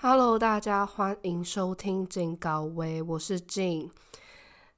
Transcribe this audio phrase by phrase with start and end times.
[0.00, 3.90] Hello，大家欢迎收听金高威，我是 Jin。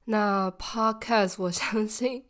[0.05, 2.23] 那 Podcast 我相信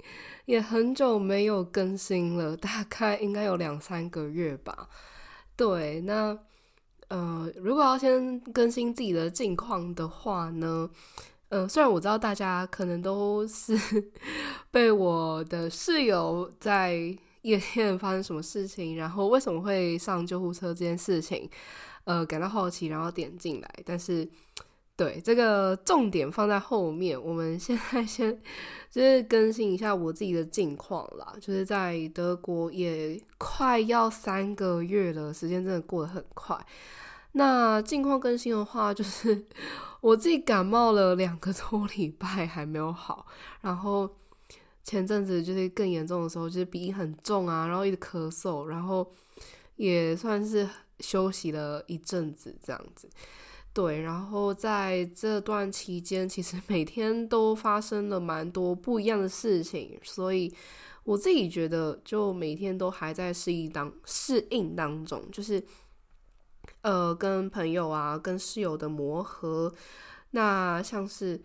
[0.44, 4.89] 也很久没有更新了，大概应该有两三个月吧。
[5.55, 6.38] 对，那
[7.07, 10.89] 呃，如果要先更新自己的近况的话呢，
[11.48, 13.73] 呃，虽然我知道大家可能都是
[14.70, 16.94] 被我的室友在
[17.44, 21.50] 夜店发生什么事情，然后为什么会上救护车这件事情。
[22.04, 24.27] 呃，感到好奇，然后点进来，但是
[24.95, 27.21] 对这个重点放在后面。
[27.21, 28.35] 我们现在先
[28.89, 36.57] 就是更新一下我自己的近况啦，就是在德国也快要三个月了，时间真的过得很快。
[37.34, 39.45] 那近况更新的话，就是
[40.02, 43.27] 我自己感冒了两个多礼拜还没有好，
[43.62, 44.09] 然后
[44.84, 49.07] 前阵子就是更严重的时候，就是鼻音很重啊，然后一直咳嗽，然后
[49.76, 50.68] 也算是。
[51.02, 53.10] 休息了一阵子，这样子，
[53.73, 60.54] 对，然后在这段期间，其实每天都发生了蛮多不一样的事情，所以
[61.04, 65.63] 我自己觉得，就每天都还在适应当适应当中，就是
[66.81, 69.74] 呃，跟朋友啊，跟室友的磨合，
[70.31, 71.41] 那像是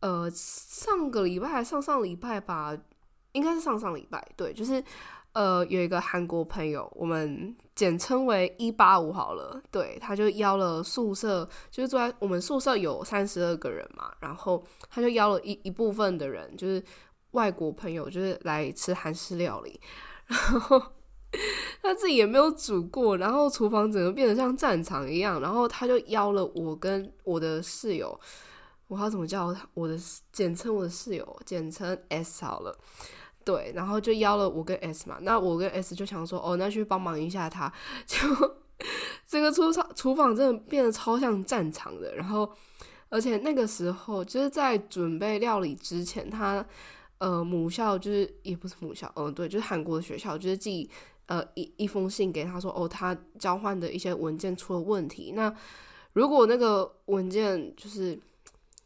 [0.00, 2.76] 呃上个礼拜、上上礼拜吧，
[3.32, 4.82] 应该是上上礼拜，对，就是。
[5.34, 9.60] 呃，有一个韩国朋友，我们简称为一八五好了。
[9.70, 16.82] 对，他就邀了宿舍，就是住在我们宿舍有三十二个人嘛，然后他就邀了一一部分的人，就是
[17.32, 19.80] 外国朋友，就是来吃韩式料理。
[20.26, 20.80] 然后
[21.82, 25.40] 他自己也没有煮过，然后厨房整个变得像战场一样。
[25.40, 28.18] 然后他就邀了我跟我的室友，
[28.86, 29.66] 我要怎么叫他？
[29.74, 29.98] 我的
[30.30, 32.78] 简称我的室友，简称 S 好了。
[33.44, 37.72] 对，然后就邀了我跟 S 嘛，那我跟 S 就想说，哦，那去帮忙一下他，
[38.06, 38.18] 就
[39.26, 42.14] 这个厨房厨房真的变得超像战场的。
[42.16, 42.50] 然后，
[43.08, 46.64] 而且那个时候就是在准备料理之前，他
[47.18, 50.88] 呃母校就是也不是母校，嗯，对，就是韩国的学校，就是寄
[51.26, 55.32] 呃一一封信给他说，哦，他交换的一些文件出了问题。
[55.34, 55.54] 那
[56.12, 58.18] 如果那个文件就是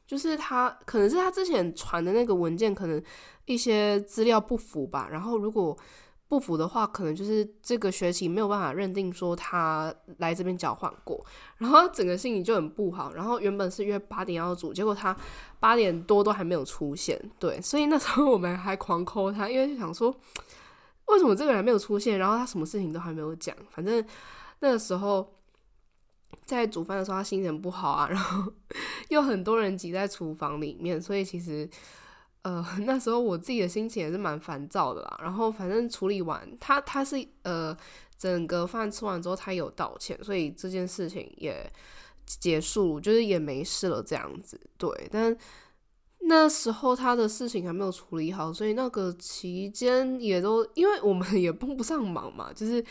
[0.06, 3.02] 就是他可能是他之前传的那个文件可能。
[3.46, 5.76] 一些资料不符吧，然后如果
[6.28, 11.24] 不符的话，可能就是这个学期没有办法认定说他来这边交换过，
[11.58, 13.12] 然后整个心情就很不好。
[13.12, 15.16] 然后原本是约八点要组，结果他
[15.60, 20.12] 八点多都还没有出现，对，所以那时候我们还狂扣他，因为就想说
[21.06, 24.04] 为什么这个人没有出现，然后他什么事情都还没有讲，反正
[24.58, 25.32] 那个时候
[26.44, 28.52] 在煮饭的时候他心情不好啊，然后
[29.10, 31.70] 又很多人挤在厨房里面，所以其实。
[32.46, 35.18] 呃， 那时候我自己的心情也是蛮烦躁的啦。
[35.20, 37.76] 然后反正处理完，他他是呃，
[38.16, 41.68] 整个饭吃完之后，他有道歉，所以这件事情也
[42.24, 44.60] 结束，就是也没事了这样子。
[44.78, 45.36] 对，但。
[46.28, 52.84] 那时候他的事情还没有处理好，所以那个期间也都因为我们 也帮不上忙嘛，就是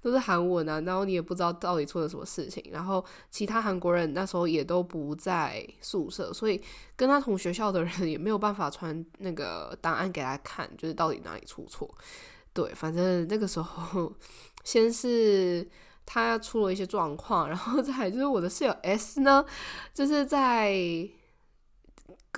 [0.00, 6.58] 都是韩文啊，然后你也不知道到底出了什么事情，然后其他韩国人那时候也都不在宿舍，所以
[6.96, 11.88] 跟他同学校的人 也没有办法传那个档案给他看，就是到底哪里出错。
[12.54, 14.10] 对，反正那个时候
[14.64, 15.68] 先是
[16.06, 19.44] 他出了一些状况，然后再就是我的室友 S 呢，
[19.92, 21.06] 就是在。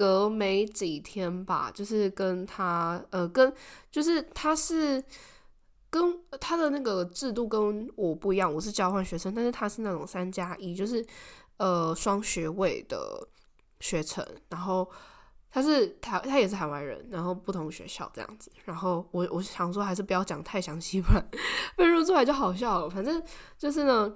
[0.01, 3.53] 隔没几天吧，就是跟他，呃，跟
[3.91, 5.05] 就是他是
[5.91, 11.05] 跟他的那个制度跟我不一样，我是交换学生，但是他是那种三加一，就是
[11.59, 13.29] 呃双学位的
[13.81, 14.91] 学程，然后
[15.51, 21.23] 他是台，他也是台湾人，然后不同学校这样子，然后我我想说还是不要讲太详细，不然
[21.77, 22.89] 被认出来就好笑了。
[22.89, 23.23] 反正
[23.59, 24.11] 就是呢，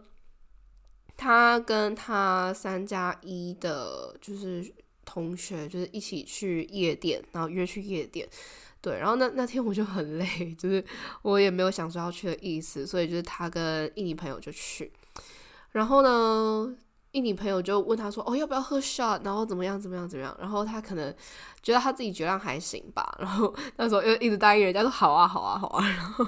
[1.14, 4.74] 他跟他三加一的，就是。
[5.04, 8.28] 同学就是一起去夜店，然后约去夜店，
[8.80, 10.84] 对，然后那那天我就很累，就是
[11.22, 14.92] 我也没有想说要去的意思，所以就是他跟印尼朋友就去，
[15.72, 16.74] 然后呢，
[17.12, 19.24] 印尼朋友就问他说：“哦，要不要喝 shot？
[19.24, 21.14] 然后怎么样怎么样怎么样？”然后他可能
[21.62, 26.24] 觉得他自己酒量还行吧，然后那时候又一直答应人家说：“好啊，好啊，好啊。”然后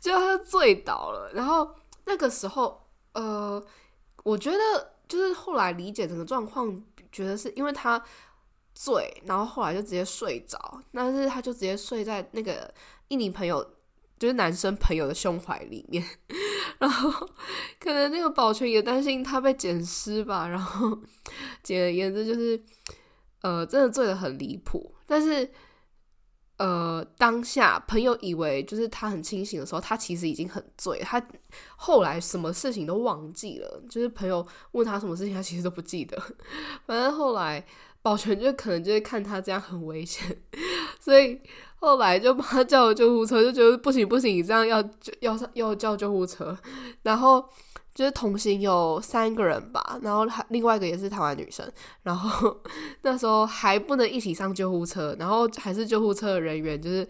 [0.00, 1.70] 就他就醉倒了，然后
[2.06, 3.62] 那个时候，呃，
[4.24, 4.58] 我觉得
[5.06, 6.82] 就是后来理解整个状况。
[7.12, 8.02] 觉得是因为他
[8.74, 12.72] 醉，然后后来就直接睡着，但是他就直接睡在那个
[13.08, 13.62] 印尼朋友，
[14.18, 16.02] 就是男生朋友的胸怀里面，
[16.80, 17.10] 然后
[17.78, 20.98] 可能那个保全也担心他被捡尸吧，然后
[21.62, 22.62] 简而言之就是，
[23.42, 25.52] 呃，真的醉的很离谱，但是
[26.58, 31.00] 呃，当下朋友以为就是他很清醒的时候，他其实已经很醉。
[31.00, 31.20] 他
[31.76, 36.16] 后来什么事情都忘记了，就是朋友问他什么事情，他其实都不记得。
[36.86, 37.64] 反正后来
[38.00, 40.36] 保全就可能就是看他这样很危险，
[41.00, 41.40] 所以
[41.76, 44.80] 后来就帮他叫了救护车，就觉得不行不行，你这样要
[45.20, 46.56] 要要叫救护车，
[47.02, 47.44] 然后。
[47.94, 51.70] 就是同行有三个人吧，然后还另外一个也是台湾女生，
[52.02, 52.56] 然后
[53.02, 57.06] 那时候还不能一起上救护车，然后还是救护车的人员就是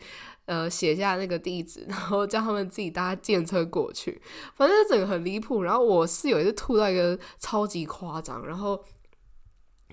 [0.46, 4.20] 呃写下那个地址，然后叫他们自己搭电车过去，
[4.56, 5.62] 反正整个很离谱。
[5.62, 8.84] 然后我室友也是吐到一个超级夸张，然后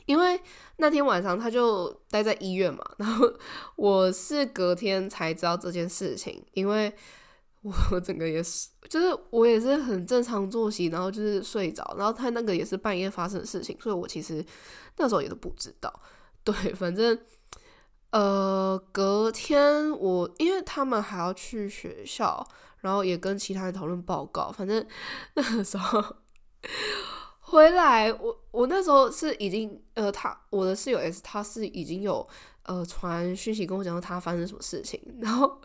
[0.06, 0.41] 因为
[0.77, 3.31] 那天晚上他就待在医院嘛，然后
[3.77, 6.91] 我是隔天才知道这件事情，因为。
[7.92, 14.44] 我整个也是，就是我也是很正常作息，然后就是睡着，然后他那个也是半夜发生的事情，所以我其实
[14.96, 15.94] 那时候也都不知道。
[16.44, 17.20] 对，反正
[18.12, 22.48] 呃，隔天我因为他们还要去学校，
[22.80, 24.86] 然后也跟其他人讨论报告，反正
[25.36, 26.02] 那个时候
[27.42, 32.26] 回来，我我那时候是已经呃，他我的室友 S 他是已经有。
[32.69, 35.60] 呃，传讯息跟我讲说他发生什么事情，然后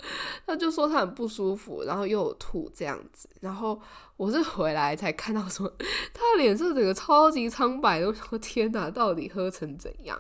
[0.46, 3.78] 他就说他很不舒服，然后又有吐这样子，然后
[4.16, 5.70] 我是回来才看到说
[6.14, 10.18] 他的脸色整个超级苍白，我说天哪，到底喝成怎样？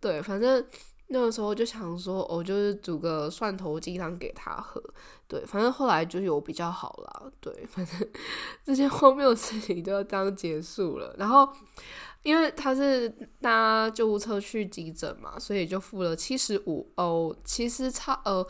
[0.00, 0.66] 对，反正
[1.06, 4.82] 那个时候就想说，我就是煮个蒜头鸡汤给他喝，
[5.28, 8.08] 对，反正后来就有比较好啦，对，反正
[8.66, 11.48] 这些荒谬的事情都要这样结束了，然后。
[12.22, 13.08] 因为他是
[13.40, 18.44] 搭救护车去急诊嘛，所以就付了七十五欧，其实差呃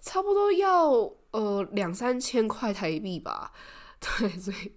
[0.00, 0.90] 差不多要
[1.32, 3.52] 呃两三千块台币吧。
[3.98, 4.72] 对，所以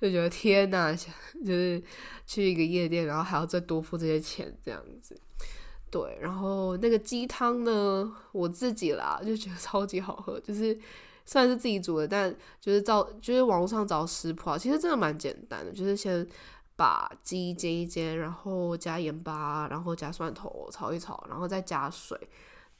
[0.00, 0.96] 就觉得天呐，
[1.44, 1.82] 就是
[2.26, 5.20] 去一个夜店，然后还要再多付这些钱这样子。
[5.90, 10.76] 对，然后那个鸡汤呢，我自己啦就觉得超级好喝，就是
[11.26, 16.26] 虽然是自己煮的，但就是照就是网络上找食谱啊，其实真的蛮简单的，就是先。
[16.82, 22.18] 把鸡煎一煎，然后加盐巴，然后加蒜头炒一炒，然后再加水，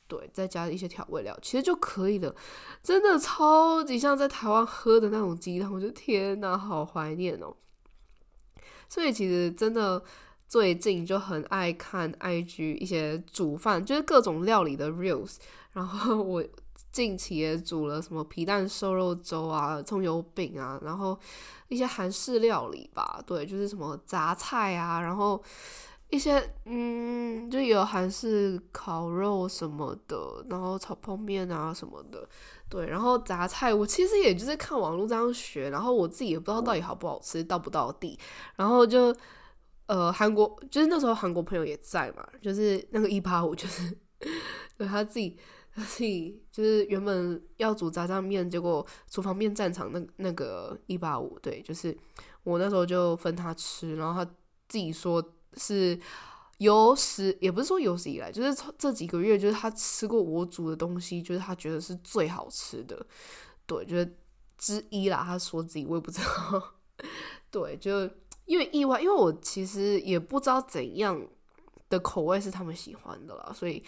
[0.09, 2.35] 对，再加一些调味料，其实就可以了。
[2.83, 7.55] 真的超级像在台湾喝的那种鸡汤，我觉得天哪，好怀念哦。
[8.89, 10.03] 所以其实真的
[10.49, 15.37] 最近就很爱看 IG 一些煮饭，就是各种料理的 reels，
[15.75, 16.45] 然后我。
[16.93, 21.19] 近期也煮了什么皮蛋瘦肉粥啊、葱油饼啊，然后
[21.69, 25.43] 一些韩式料理吧，对，就是什么杂菜啊，然后
[26.11, 32.29] 一些嗯，就有韩式烤肉什么的，然后炒泡面啊什么的，
[32.69, 38.19] 对，然后杂菜我其实也就是看网络这样学，然后我自己也不知道到底好不好吃，到不到地，
[38.57, 39.17] 然后就
[39.87, 43.97] 呃韩国就是那时候韩国朋友也在嘛，就是那个一八五，就是
[44.77, 45.39] 对他自己。
[45.89, 51.97] 自己就是原本要煮炸酱面，结果厨房面战场那那个一八五，对，就是
[52.43, 54.31] 我那时候就分他吃，然后他
[54.69, 55.25] 自己说
[55.57, 55.99] 是
[56.59, 63.07] 有史，也不是说有史以来，就是这几个月，就是他吃过我煮的东西，就是他觉得是最好吃的，
[63.65, 64.17] 对，就是
[64.59, 65.23] 之一啦。
[65.25, 66.75] 他说自己我也不知道，
[67.51, 68.11] 对，就
[68.45, 71.27] 因为意外，因为我其实也不知道怎样
[71.89, 73.83] 的口味是他们喜欢的啦，所以。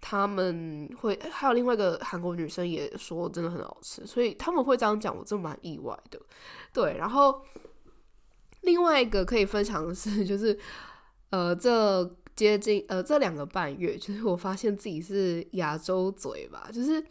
[0.00, 6.20] 他们会还有另外一个韩国女生也说真的很好吃，所以他们会这样讲，我真蛮意外的。
[6.72, 7.42] 对，然后
[8.60, 10.58] 另外一个可以分享的是， 就是
[11.30, 17.04] 呃，这接近呃这两个半月，就是我发现自己是亚洲嘴吧，就是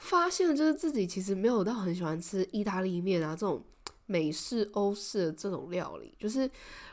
[0.00, 3.64] 发现就是自己其实没有到很喜欢吃意大利面啊这种
[4.06, 6.50] 美式欧式的这种料理，就是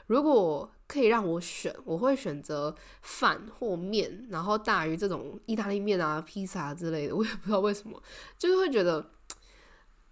[0.08, 0.72] 如果。
[0.92, 7.16] 可以让我选，我会选择饭或面，然后大于这种意大利面啊、披萨之类的。
[7.16, 7.98] 我也不知道为什么，
[8.38, 9.10] 就是会觉得，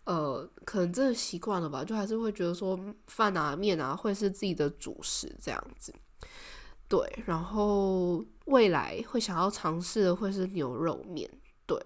[0.06, 5.94] 呃，可能真的习惯了吧，就还是会觉得说饭啊、面啊会是自己的主食这样子。
[6.88, 11.30] 对，然后未来会想要尝试的会是牛肉面，
[11.66, 11.78] 对，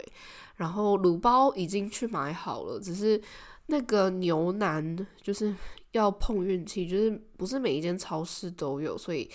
[0.54, 3.20] 然后卤包已经去买好了，只是
[3.66, 5.52] 那个牛腩就是。
[5.94, 9.30] 要碰运气，就是不是每一间超市都有，所以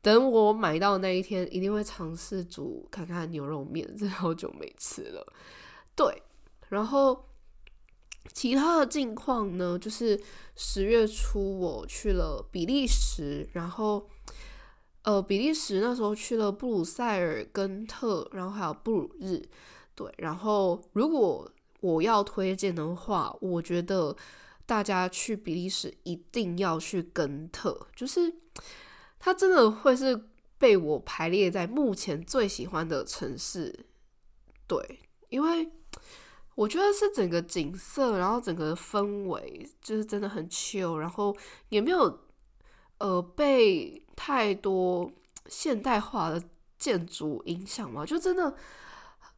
[0.00, 5.26] 等我买到那一天，一定会尝试煮看看牛肉面，真的好久没吃了。
[5.96, 6.22] 对，
[6.68, 7.24] 然后
[8.32, 10.20] 其他的近况呢，就是
[10.54, 14.08] 十月初我去了比利时，然后
[15.02, 19.42] 呃，比利时那时候去了布鲁塞尔、根特，然后还有布鲁日。
[19.96, 24.16] 对，然后如果我要推荐的话，我觉得。
[24.66, 28.34] 大家去比利时一定要去根特，就是
[29.18, 30.28] 它真的会是
[30.58, 33.86] 被我排列在目前最喜欢的城市。
[34.66, 35.70] 对，因为
[36.54, 41.36] 我觉得是整个景色，然后整个氛围就是真的很旧然后
[41.68, 42.20] 也没有
[42.98, 45.10] 呃被太多
[45.46, 46.42] 现代化的
[46.78, 48.56] 建筑影响嘛，就真的。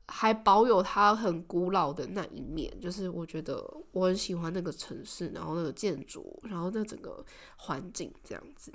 [0.09, 7.25] 还保有它很古老的那一面，就是我觉得我很喜欢那个城市，然后那个建筑，然后那整个
[7.57, 8.73] 环境这样子。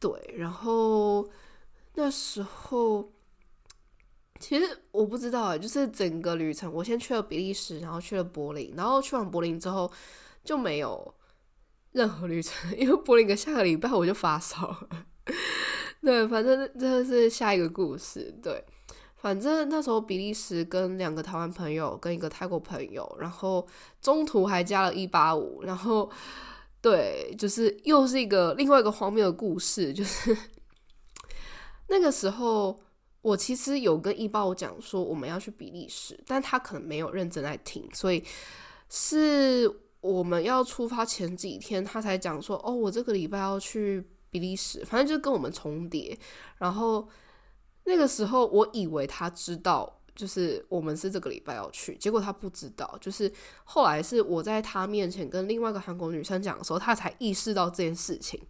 [0.00, 1.28] 对，然后
[1.94, 3.12] 那时候
[4.40, 9.90] 其实我不知道哎，就是整个旅程，我先去了比利时，然后去了柏林，然后去完柏林之后
[10.44, 11.14] 就没有
[11.92, 15.06] 任何旅程， 因为柏林的下个礼拜我就发烧了。
[16.02, 18.36] 对，反正这是下一个故事。
[18.42, 18.62] 对。
[19.24, 23.66] 反正那时候比利时跟两个台湾朋友跟一个泰国朋友，然后
[24.02, 26.10] 中途还加了一八五，然后
[26.82, 30.36] 对，就是又是一个另外一个荒谬的故事，就是
[31.88, 32.78] 那个时候
[33.22, 38.22] 我其实有跟一八五讲说我们要去比利时，但他可能没有认真在听，所以
[38.90, 46.18] 是我们要出发前几天他才讲说哦，我这个礼拜要去比利时，反正就跟我们重叠，
[46.58, 47.08] 然后。
[47.84, 52.96] 那个时候，我以为他知道，就是我们是这个礼拜要去，结果他不知道。
[53.00, 53.30] 就是
[53.64, 58.40] 后来是我在他面前跟另外一个韩国女生讲的时候，他才意识到这件事情。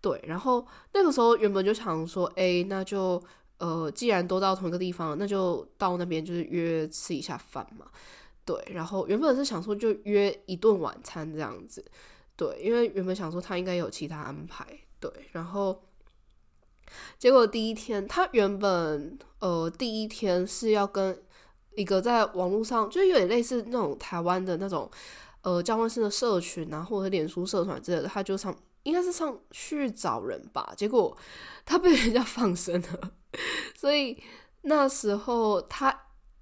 [0.00, 3.20] 对，然后那个时候原本就想说，哎，那就
[3.58, 7.86] 呃，既然都到同一个地方，那就到那边就是约吃一下饭嘛。
[8.44, 11.84] 对，然后原本是想说就约一顿晚餐这样子。
[12.36, 14.64] 对，因为原本想说他应该有其他安排。
[15.00, 15.82] 对，然后。
[17.18, 21.20] 结果第一天，他原本呃第一天是要跟
[21.76, 24.90] 一个在网络上，就有点类似那种台湾的那种
[25.42, 30.72] 呃交换生的社群啊，或者脸书社团之类的，他就上应该是上去找人吧。
[30.76, 31.16] 结果
[31.64, 33.12] 他被人家放生了，
[33.76, 34.20] 所以
[34.62, 35.96] 那时候他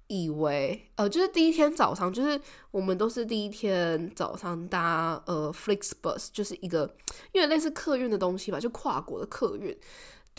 [0.07, 2.41] 以为呃就是第一天早上，就是
[2.71, 6.95] 我们都是第一天早上搭呃 Flixbus，就是一个
[7.31, 9.77] 因为类似客运的东西吧，就跨国的客运。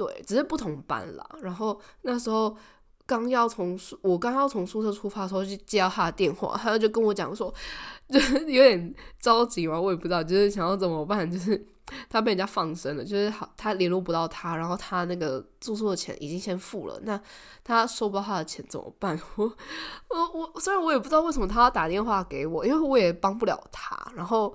[0.01, 1.27] 对，只是不同班啦。
[1.43, 2.57] 然后那时候
[3.05, 7.53] 刚要从宿，我刚要从宿舍出发的时候，就接到他的电话，他就跟我讲说，
[8.09, 11.63] 就是有点着急嘛，我也不知道，就是想要怎么办，就是
[12.09, 17.21] 他被人家放生了，就是好他联络不到他，然后他那个住宿的钱已经先付了，那
[17.63, 19.21] 他收不到他的钱怎么办？
[19.37, 19.53] 我
[20.09, 23.95] 我我虽然我也不知道为什么他要打电话给我，因为我也帮不了他。
[24.15, 24.55] 然后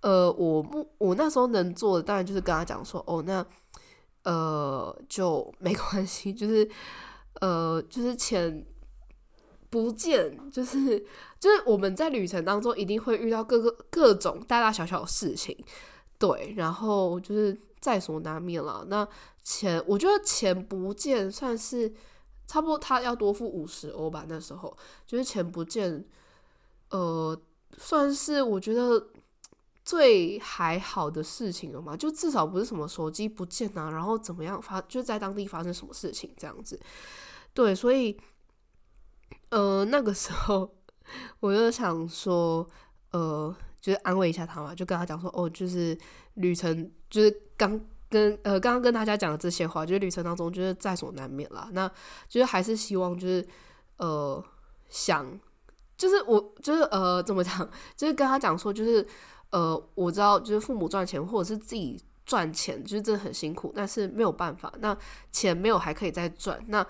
[0.00, 0.64] 呃，我
[0.96, 3.44] 我那时候能做的当然就是跟他讲说，哦，那。
[4.22, 6.68] 呃，就没关系，就是
[7.40, 8.66] 呃，就是钱
[9.70, 10.98] 不见，就是
[11.38, 15.56] 就是我们在旅程当中一定会遇到各个各种大大小小的事情，
[16.18, 18.84] 对，然后就是在所难免了。
[18.88, 19.08] 那
[19.42, 21.90] 钱，我觉得钱不见算是
[22.46, 24.26] 差不多，他要多付五十欧吧。
[24.28, 26.04] 那时候就是钱不见，
[26.90, 27.40] 呃，
[27.78, 29.08] 算是我觉得。
[29.90, 36.78] 最还好的事情了嘛，就至少不是什么手机不见啊，然后怎么样发，就在当地发生什么事情这样子。
[37.52, 38.16] 对，所以，
[39.48, 40.72] 呃，那个时候
[41.40, 42.64] 我就想说，
[43.10, 45.98] 呃，就是安慰一下他嘛，就跟他讲说，哦，就是
[46.34, 51.68] 旅程，就是刚跟呃刚刚跟大家讲的这些话，就是旅程当中就是在所难免啦。
[51.72, 51.90] 那
[52.28, 53.44] 就是还是希望就是
[53.96, 54.40] 呃
[54.88, 55.26] 想，
[55.96, 59.04] 就是我就是呃怎么讲，就是跟他讲说就是。
[59.50, 64.72] 呃，我知道，就是父母赚钱或者是自己赚钱，就是真的很辛苦，但是没有办法。
[64.78, 64.96] 那
[65.32, 66.64] 钱没有还可以再赚。
[66.68, 66.86] 那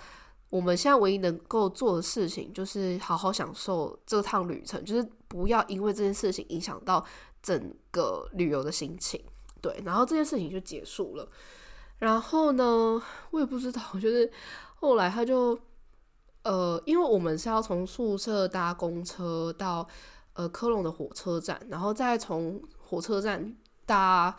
[0.51, 7.03] 我们现在唯一能够做的事情，就是好好享受这趟旅程，就是不要因为这件事情影响到
[7.43, 9.19] 整个旅游的心情。
[9.63, 11.27] 对，然后这件事情就结束了。
[11.99, 13.01] 然后呢，
[13.31, 14.31] 我也不知道，就是
[14.75, 15.59] 后来他就，
[16.43, 19.89] 呃，因为我们是要从宿舍搭公车到。
[20.35, 24.35] 呃，科隆的火车站，然后再从火车站搭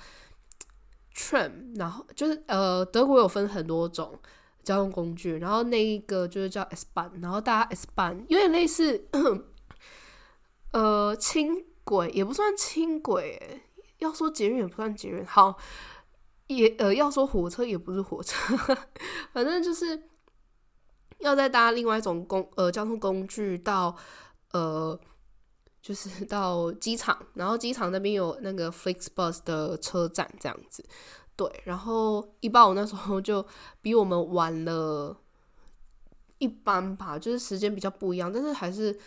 [1.13, 4.17] tram，然后就是呃，德国有分很多种
[4.63, 9.05] 交通工具，然后那一个就是叫 S 班，然后搭 S 班有点类似
[10.71, 13.61] 呃轻轨，也不算轻轨，
[13.99, 15.57] 要说捷运也不算捷运，好
[16.47, 18.57] 也呃要说火车也不是火车，
[19.33, 20.03] 反正就是
[21.19, 23.95] 要再搭另外一种公呃交通工具到
[24.53, 24.97] 呃。
[25.81, 30.85] 就是 到机场，然后机场那边有那个 Flixbus 的车站这样子，
[31.35, 33.45] 对，然后一八五那时候就
[33.81, 35.17] 比我们晚了
[36.37, 38.97] 一般吧，就是时间比较不一样，但是还是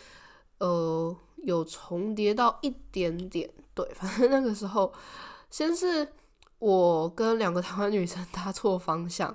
[0.59, 4.91] 呃有重叠到一点点，对， 反正那个时候
[5.49, 6.07] 先是
[6.59, 9.33] 我跟两个台湾女生搭错方向，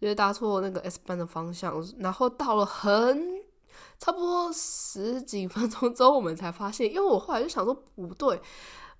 [0.00, 3.42] 就是搭错那个 S 班的方向，然后到了很
[3.98, 8.40] 差不多十几分钟之后，我们才发现，因为我后来就想说不对，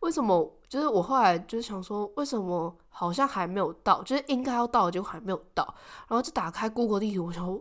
[0.00, 0.55] 为什么？
[0.69, 5.64] 就是我后来就是想说，为什么好像还没有到，就是应该要到，结果还没有到，
[6.09, 7.61] 然后就打开 Google 地图，我想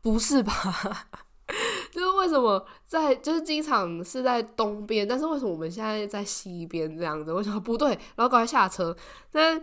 [0.00, 0.52] 不是吧？
[1.92, 7.32] 就是为什么在就是机场是在东边，但是为什么我们现在在西边这样子？
[7.32, 8.96] 我想不对，然后赶快下车。
[9.30, 9.62] 但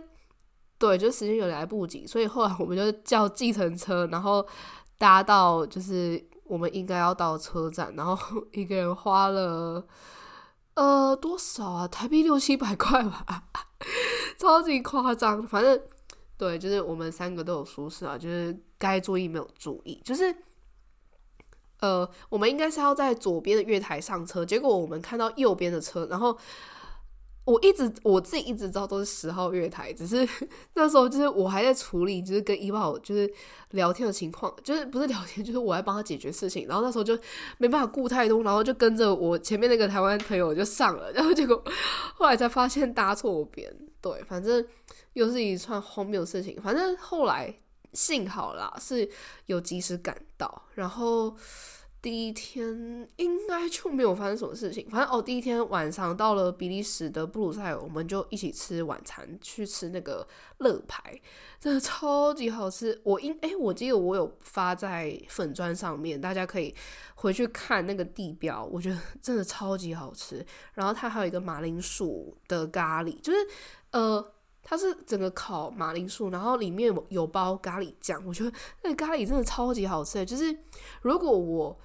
[0.78, 4.46] 对，就时间有点来不及，所以后来我们就叫计程车，然后
[4.98, 6.22] 搭到就是
[6.54, 8.16] 我们应该要到车站，然后
[8.54, 9.84] 一个人花了
[10.74, 11.88] 呃多少啊？
[11.88, 13.44] 台币六七百块吧，
[14.38, 15.42] 超级夸张。
[15.46, 15.80] 反正
[16.38, 20.32] 对，就是我们三个都有疏失啊，就是该注意没有注意，就是。
[21.80, 26.34] 呃，我们应该是要在左边的月台上车，结果我们看到右边的车，然后
[27.44, 30.26] 我一直我自己一直知道都是十号月台，只是
[30.74, 33.30] 那时候就是我还在处理，就是跟伊宝就是
[33.70, 37.18] 聊天的情况，就是不是聊天，就是我在帮他解决事情，然后那时候就
[37.58, 41.62] 没办法顾太多，然后就跟着我前面那个台湾朋友就上了，然后结果
[42.14, 43.70] 后来才发现搭错边，
[44.00, 44.66] 对，反正
[45.12, 47.54] 又是一串荒谬的事情，反正后来。
[47.96, 49.08] 幸好啦，是
[49.46, 51.32] 有及时赶到，然后
[52.04, 54.86] 第一天应该就没有发生什么事情。
[54.90, 61.18] 反正哦，第一天晚上到了比利时的布鲁塞尔，我们就一起吃晚餐，去吃那个乐牌，
[61.58, 63.00] 真的超级好吃。
[63.04, 66.74] 我应哎，我记得我有发在粉砖上面，大家可以
[67.14, 70.44] 回去看那个地标，我觉得真的超级好吃。
[70.74, 73.38] 然后它还有一个马铃薯的咖喱，就是
[73.92, 74.30] 呃。
[74.66, 78.50] 它是整个烤马铃薯，然后里面有包咖喱酱，我觉得
[78.82, 80.24] 那个咖喱真的超级好吃。
[80.24, 80.58] 就是
[81.02, 81.78] 如果我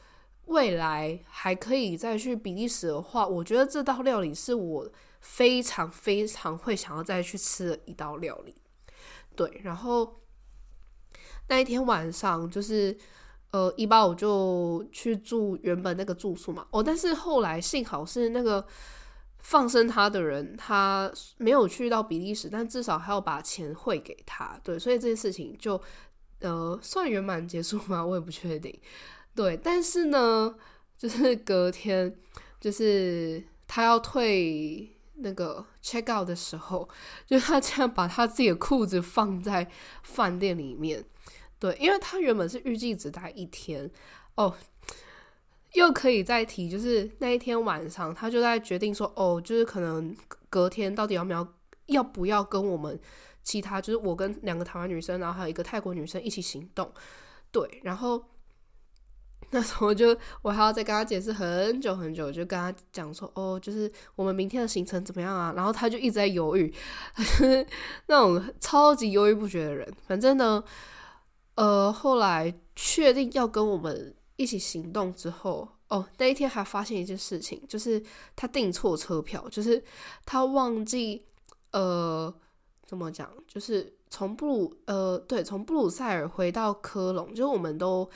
[0.49, 4.87] 未来还可以再去比利时的话，我觉得这道料理是我
[5.21, 8.53] 非常非常会想要再去吃的一道料理。
[9.35, 10.21] 对，然后
[11.47, 12.95] 那一天晚上就是
[13.51, 16.67] 呃，一八五就去住原本那个住宿嘛。
[16.71, 18.65] 哦，但是后来幸好是那个。
[19.41, 24.59] 放生他的人，他没有去到比利时，但至少还要把钱汇给他。
[24.65, 25.81] 对，所以这件事情就
[26.41, 28.05] 呃算圆满结束吗？
[28.05, 28.77] 我也不确定。
[29.39, 30.53] 对，但是呢，
[30.97, 32.13] 就是隔天，
[32.59, 36.89] 就是他要退那个 check out 的时候，
[37.25, 39.65] 就他这样把他自己的裤子放在
[40.03, 41.05] 饭店里面。
[41.57, 43.89] 对，因为他原本是预计只待一天
[44.35, 44.53] 哦。
[45.71, 50.13] 又可以再提，就是那一天晚上，他就在决定说，哦，就是可能
[50.49, 51.47] 隔天到底要不要
[51.85, 52.99] 要不要跟我们
[53.41, 56.91] 其他，就是我跟两个台湾女生，然后还有一个泰国女生一起行动，
[57.51, 58.21] 对，然后
[59.51, 65.53] 那时候就我还要再跟他解释很久很久，就跟他讲说，哦，就是我们明天的行程怎么样啊？
[65.55, 66.73] 然后他就一直在犹豫，
[68.07, 69.91] 那种超级犹豫不决的人。
[70.07, 70.63] 反正呢，
[71.55, 74.15] 呃，后来确定要跟我们。
[74.39, 78.01] 一起行动之后，哦，那一天还发现一件事情，就是
[78.37, 79.83] 他订错车票，就是
[80.25, 81.25] 他忘记，
[81.73, 82.33] 呃，
[82.85, 83.29] 怎么讲？
[83.45, 88.09] 就是从布鲁，呃，对，从布鲁塞尔回到科隆，就是我们都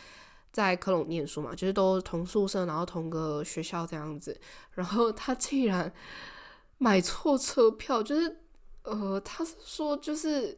[0.53, 4.39] 在科隆念书嘛，就是都同宿舍，然后同个学校这样子。
[4.71, 5.91] 然后他竟然
[6.79, 8.37] 买错车票，就是，
[8.83, 10.57] 呃，他是说就是。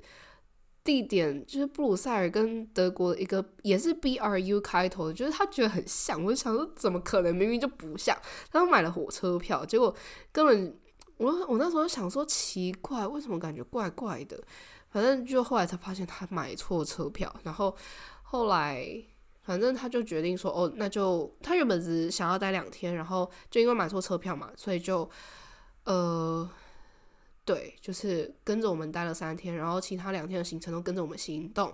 [0.86, 8.16] 地点就是布鲁塞尔跟德国一个也是 B R U 开头的，就是他觉得很像，我就想说怎么可能，明明就不像。
[8.52, 9.96] 他买了火车票，结果
[10.32, 10.78] 根本
[11.18, 14.40] 我我那时候想说奇怪，为什么感觉怪怪的？
[14.92, 17.76] 反正就后来才发现他买错车票，然后
[18.22, 18.88] 后来
[19.46, 25.10] 反正他就决定说哦，那就他原本只想要待两天，然后就因为买错车票嘛，所以就
[25.86, 26.50] 呃。
[27.48, 31.72] 对，就是跟着我们待了三天，然后其他两天的行程都跟着我们行动，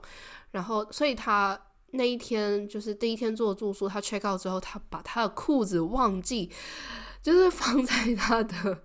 [0.51, 1.57] 然后所以他
[1.91, 6.51] 那一天就是第一天做住宿，他 check out 之后，他把他的裤子忘记，
[7.21, 8.83] 就是放在他的，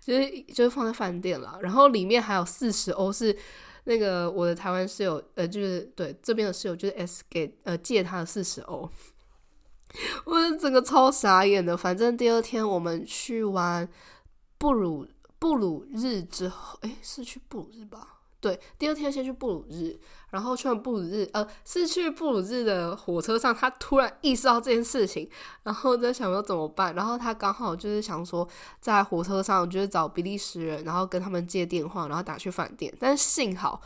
[0.00, 3.38] 就是就是放在饭店了，然后里面还有四十欧是
[3.88, 8.88] 那个我的台湾室友，呃，就是对这边的室友就是 S 给呃借他的四十欧，
[10.26, 13.88] 我整个超傻眼的，反正第二天我们去完
[14.58, 15.08] 布鲁。
[15.40, 18.18] 布鲁日之后，哎，是去布鲁日吧？
[18.40, 19.96] 对，第二天先去布鲁日，
[20.30, 25.28] 然后去完布鲁日，呃，是去布鲁日的火车上，他突然意识到这件事情，
[25.62, 28.46] 然后在想说怎么办，然后他刚好就是想说
[28.80, 33.80] 在火车上就是找比利时人，然后跟他们借电话，然后打去饭店，但是幸好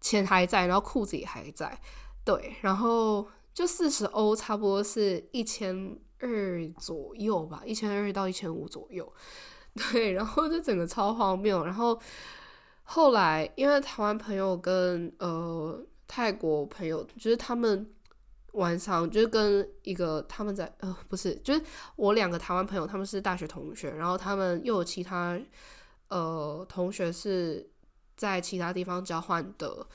[0.00, 1.78] 钱还在，然后裤子也还在，
[2.24, 9.12] 对，然后就四十欧，差不多是一千二左右吧，一千二到一千五左右。
[9.92, 11.98] 对，然后就整个超荒谬，然后
[12.84, 17.90] 后来因为台湾朋友跟呃泰国朋友，就是他们
[18.52, 21.62] 晚上就是跟一个他们在呃不是，就是
[21.96, 25.38] 我两个台湾朋友，他们是大学同学，然后他们又有其他
[26.08, 27.68] 呃同学是
[28.16, 29.86] 在其他地方交换的。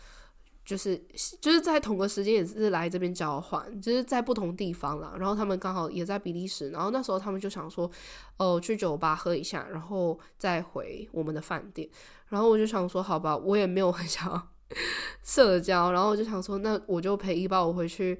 [0.66, 0.96] 就是
[1.42, 5.16] 就是在同个时间也是来这边交换，就是在不同地方啦。
[5.18, 7.90] 然后他们刚好也在比利时，然后那时候他们就想说，
[8.38, 11.90] 哦，去酒吧喝一下，然后再回我们的饭店。
[12.30, 14.50] 然后我就想说，好吧，我也没有很想
[15.24, 18.20] 社交，然后我就想说，那我就陪一包我回去，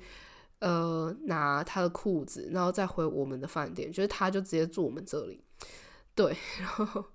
[0.60, 3.92] 呃，拿他的裤子，然后再回我们的饭店。
[3.92, 5.42] 就是他就直接住我们这里，
[6.14, 7.06] 对， 然后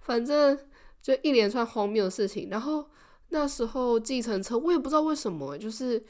[0.00, 0.58] 反正
[1.02, 2.88] 就一连串荒谬的事情，然后。
[3.30, 6.02] 那时候计程车，我也不知道为什么，就是，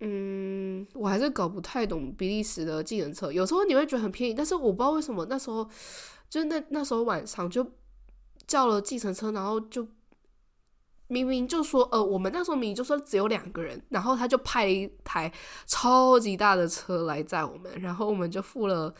[0.00, 3.30] 嗯，我还是搞不太懂比利时的计程车。
[3.30, 5.68] 有时候你会觉得很便宜，但是我不知道为什么那时候，
[6.30, 7.62] 就那那时候晚上就
[8.46, 9.86] 叫了计程车，然后就
[11.08, 15.32] 明明就说，呃，我们那时候明明就说只有两个人，然后他就派一台
[15.66, 18.94] 超级大的车来载我们，然后我们就付了。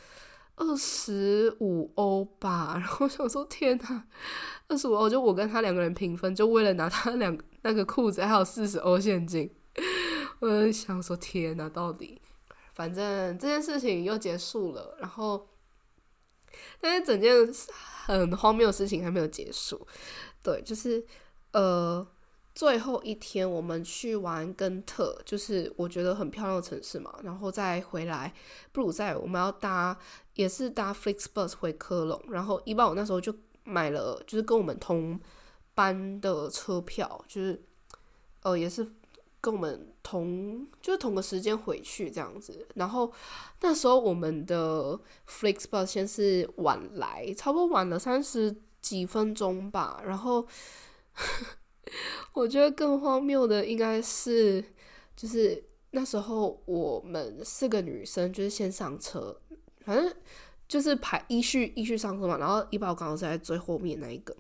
[0.59, 4.07] 二十五欧吧，然后想说天哪，
[4.69, 9.55] 二十五欧就我跟他两个人平分，就为了拿他两那个裤子还有四十欧现金，
[10.39, 12.23] 我想说天哪，到底，
[12.73, 15.47] 反正这件事情又结束了，然后，
[16.81, 17.35] 但是整件
[18.07, 19.87] 很荒谬的事情还没有结束，
[20.43, 21.05] 对，就是
[21.53, 22.07] 呃。
[22.55, 27.15] 最后一天，我们去玩根特，就是我觉得很漂亮的城市嘛。
[27.23, 28.33] 然后再回来
[28.73, 29.95] 布鲁塞尔，我们要搭
[30.37, 32.19] 也是搭 Flixbus 回科隆。
[32.31, 33.31] 然后一般我那时候就
[33.65, 35.21] 买了，就是跟我们同
[35.75, 37.63] 班的车票，就是
[38.41, 38.91] 呃也是
[39.41, 42.67] 跟我们同就是同个时间回去这样子。
[42.75, 43.13] 然后
[43.61, 50.03] 那时候我们的 Flixbus 先是晚来，差不多晚了三十几分钟吧。
[50.05, 50.47] 然后。
[52.35, 54.63] 我觉得更荒谬的应该是，
[55.17, 59.35] 就是那时候我们四个女生就是先上车，
[59.81, 60.15] 反正
[60.69, 62.37] 就是排依序依序上车嘛。
[62.37, 64.37] 然后一宝刚好是在最后面那一个，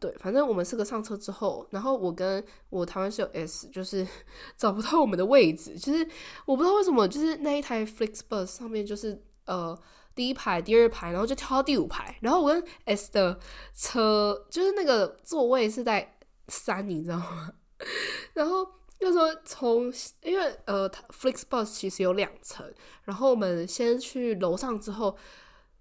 [0.00, 4.06] 对，反正我们四个上车之后，然后我跟我台湾室友 S 就是
[4.56, 6.06] 找不到我们的位置，就是
[6.46, 9.78] 我不知道为什么，就是那一台 Flixbus 上面就是呃
[10.14, 13.38] 第一排、第二排，然后就跳到第五排，然后我跟 S 的
[13.74, 16.14] 车就是那个座位是在。
[16.50, 17.52] 三，你知道吗？
[18.32, 18.66] 然后
[18.98, 22.64] 就说从，因为呃，Flixbus 其实有两层，
[23.04, 25.14] 然后我们先去楼上之后，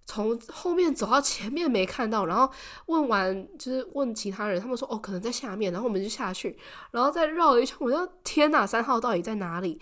[0.08, 2.52] 从后面走到前面没看到，然后
[2.88, 6.58] 问完就是问其他人，他们说哦可能在下面，然后我们就下去，
[6.90, 9.80] 然后再绕一圈，我说天哪，三号到底在哪里？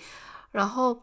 [0.52, 1.02] 然后，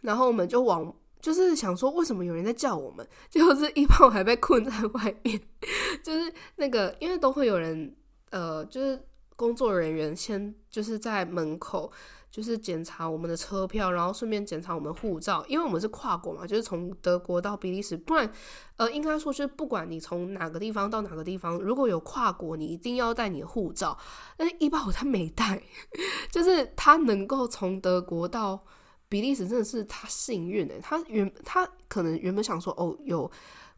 [0.00, 5.38] 然后我们就往就是想说为什么有人在叫我们，结果是一炮还被困在外面，
[6.02, 7.94] 就是那个因为都会有人。
[8.30, 9.00] 呃，就是
[9.36, 11.90] 工作人员先就是在门口，
[12.36, 18.30] 就是检查我们的车票，然后顺便检查我们护照，因为我们是跨国嘛，就是从德国到比利时，不然，
[18.76, 23.96] 呃，应该说就是不管你从哪个地方到哪个地方，如果有跨国，你一定要带你的护照。
[24.36, 25.62] 但是伊巴我他没带，
[26.30, 28.62] 就是他能够从德国到
[29.08, 30.78] 比利时，真的是他幸运诶。
[30.82, 33.30] 他原他可能原本想说，哦，有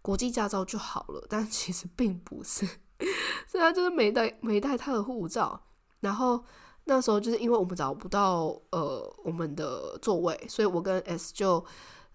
[0.02, 2.66] 国际驾照就好了，但其实并不是。
[3.46, 5.62] 所以他就是没带没带他的护照，
[6.00, 6.42] 然后
[6.88, 11.64] 那时候就是因为我们找不到呃我们的座位，所以我跟 S 就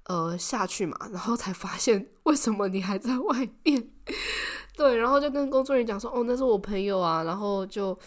[0.07, 3.89] 呃下去嘛，然后才发现为什么你还在外面，
[4.75, 7.97] 对，然后就跟工作人员讲说，哦，那是我朋友啊，然后就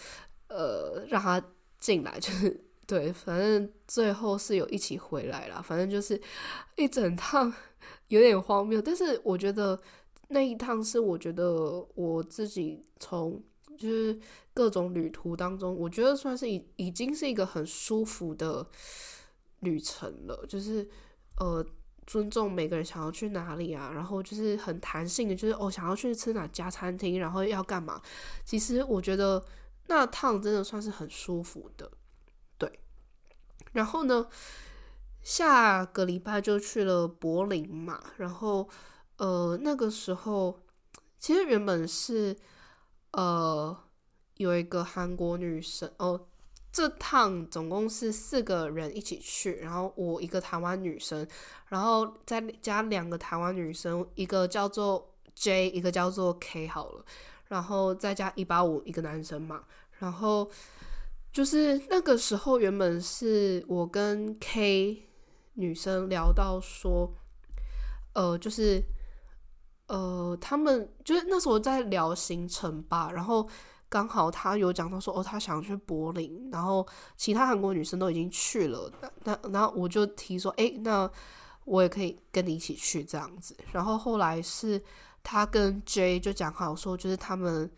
[0.48, 1.42] 呃让他
[1.78, 6.20] 进来，就是对，反正最后是有一起回来了，反正就是
[6.74, 7.50] 一整趟
[8.08, 9.80] 有点荒谬，但是我觉得。
[10.28, 13.40] 那一趟是我觉得我自己从
[13.76, 14.18] 就是
[14.52, 18.66] 各种旅途当中，我觉得算是已已经是一个很舒服的
[19.60, 20.44] 旅程了。
[20.48, 20.88] 就是
[21.38, 21.64] 呃，
[22.06, 28.00] 尊重每个人想要去哪里啊，然后就是很弹性的，就是哦想要去吃哪家餐厅，然后要干嘛。
[28.44, 29.44] 其实我觉得
[29.86, 31.90] 那趟真的算是很舒服的，
[32.58, 32.80] 对。
[33.72, 34.26] 然后呢，
[35.22, 38.68] 下个礼拜就去了柏林嘛，然后。
[39.18, 40.60] 呃，那个时候
[41.18, 42.36] 其实原本是
[43.16, 43.74] 呃
[44.36, 46.26] 有一个韩国女生哦，
[46.70, 51.26] 这趟总共是四个人一起去，然后我一个台湾女生，
[51.68, 57.04] 然后再加两个台湾女生，一个叫做 J，一个叫做 K 好了，
[57.48, 59.64] 然后再加一八五一个男生嘛，
[60.00, 60.50] 然后
[61.32, 65.04] 就是那个时候原本是我跟 K
[65.54, 67.14] 女生聊到说，
[68.12, 68.84] 呃，就是。
[69.88, 73.48] 呃，他们就是那时候在聊行程吧，然后
[73.88, 81.08] 刚好他有讲到说，哦，他想去柏林，然后其他韩国女生都已经去了，那那然后我就提说，诶，那
[81.64, 83.56] 我也可以跟你一起去这样子。
[83.72, 84.82] 然后后来是
[85.22, 87.70] 他跟 J 就讲好说，就是他们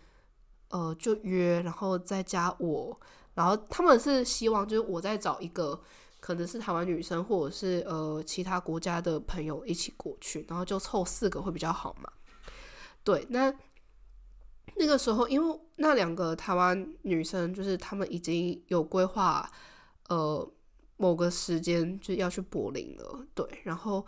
[0.70, 2.98] 呃就约，然后再加我，
[3.34, 5.78] 然后他们是希望就是我再找一个
[6.20, 12.10] 可能是台湾女生或者是呃其他国家的朋友一起过去，然后就凑四个会比较好嘛。
[13.04, 13.54] 对，那。
[14.80, 19.50] 那个时候，因为那两个台湾女生，就是她们已经有规划，
[20.08, 20.48] 呃，
[20.98, 23.26] 某个时间就要去柏林了。
[23.34, 24.06] 对，然后，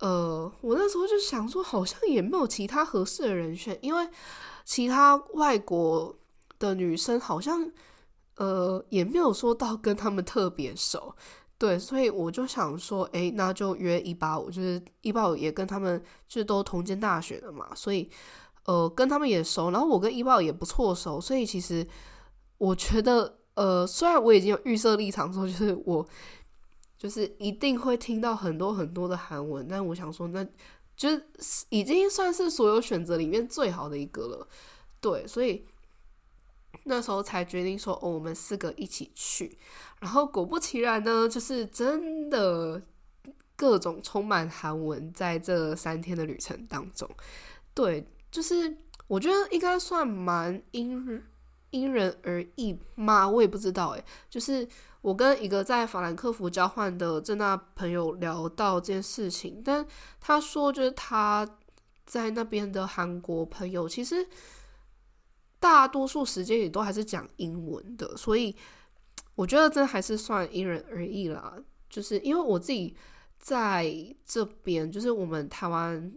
[0.00, 4.08] 呃，我那时候就想说，好像也没有其他合适的人选，因为
[4.64, 6.16] 其他外国
[6.58, 7.70] 的女生好像，
[8.36, 11.14] 呃，也没有说到跟他们特别熟。
[11.58, 18.10] 对，所以我就想说，哎，那就约一八五，就是一八五也跟他们就都同间大学的嘛，所以。
[18.64, 21.84] 呃，跟他们也熟，然后我跟一八五也不错熟，所以其实
[22.58, 26.06] 我觉得，呃，虽然我已经有预设立场说，就是我
[26.96, 30.46] 就是一定会听到很多很多的韩文，但我想说，那
[30.96, 31.26] 就是
[31.70, 34.46] 已经算是所有选择里面最好的一个了，
[35.00, 35.66] 对，所以
[36.84, 39.58] 那时候才决定说，哦，我们四个一起去，
[40.00, 42.82] 然后果不其然呢，就是真的
[43.56, 47.08] 各种充满韩文在这三天的旅程当中，
[47.74, 48.06] 对。
[48.32, 48.74] 就是
[49.08, 51.22] 我觉得应该算蛮因
[51.68, 54.02] 因人而异嘛，我也不知道诶。
[54.30, 54.66] 就是
[55.02, 59.86] 我跟一个在法兰克福交换的正大朋友聊到这件事情，但
[60.18, 61.46] 他说就是他
[62.06, 64.26] 在那边的韩国朋友，其实
[65.62, 68.54] 大多数时间也都还是讲英文的，所以
[69.34, 71.56] 我觉得这还是算因人而异啦。
[71.88, 72.94] 就是因为我自己
[73.38, 73.94] 在
[74.26, 76.12] 这边，就是我们台湾。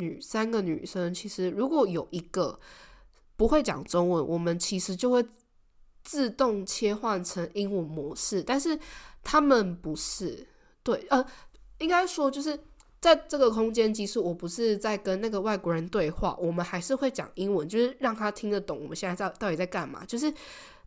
[0.00, 2.56] 女三个女生，其实如果有一个
[3.36, 5.26] 不会讲中文，我们其实就会
[6.04, 8.40] 自动切换成英文模式。
[8.40, 8.78] 但是
[9.24, 10.46] 他们不是，
[10.84, 11.26] 对，呃，
[11.78, 12.56] 应该说就是
[13.00, 20.32] 在这个空间，即使我不是在跟那个外国人对话，我们还是会讲英文，就是让他听得懂我们现在在到底在干嘛，就是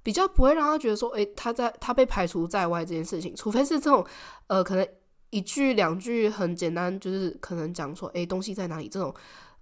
[0.04, 4.06] 比较不会让他觉得说，诶，他在他被排除在外这件事情，除非是这种，
[4.48, 4.88] 呃，可能。
[5.34, 8.90] 一句两句很简单，就是可能讲说，哎，东西在哪里？
[8.90, 9.16] 这种，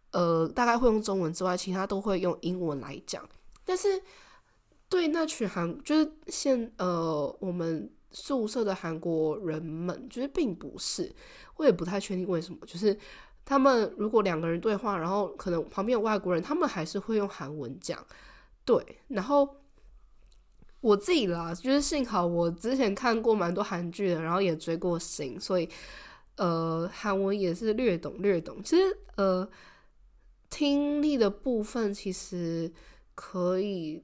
[0.10, 3.24] 呃，大概会用中文之外，其他都会用英文来讲。
[3.64, 4.02] 但是
[4.90, 11.14] 对那群韩，就是现呃我们宿舍的韩国人们，就是并不是，
[11.58, 12.60] 我也不太确定为什么。
[12.66, 12.98] 就是
[13.46, 18.06] 他们如果两个人对话，然后可能旁边有外国人，他们还是会用韩文讲。
[18.66, 19.56] 对，然后。
[20.82, 25.68] 我自己啦，就是幸好我之前看过蛮多韩剧的，然后也追过星，所以
[26.38, 28.64] 呃，韩文也是略懂略懂。
[28.64, 29.46] 其实呃，
[30.50, 32.72] 听力的部分其实
[33.14, 34.02] 可以，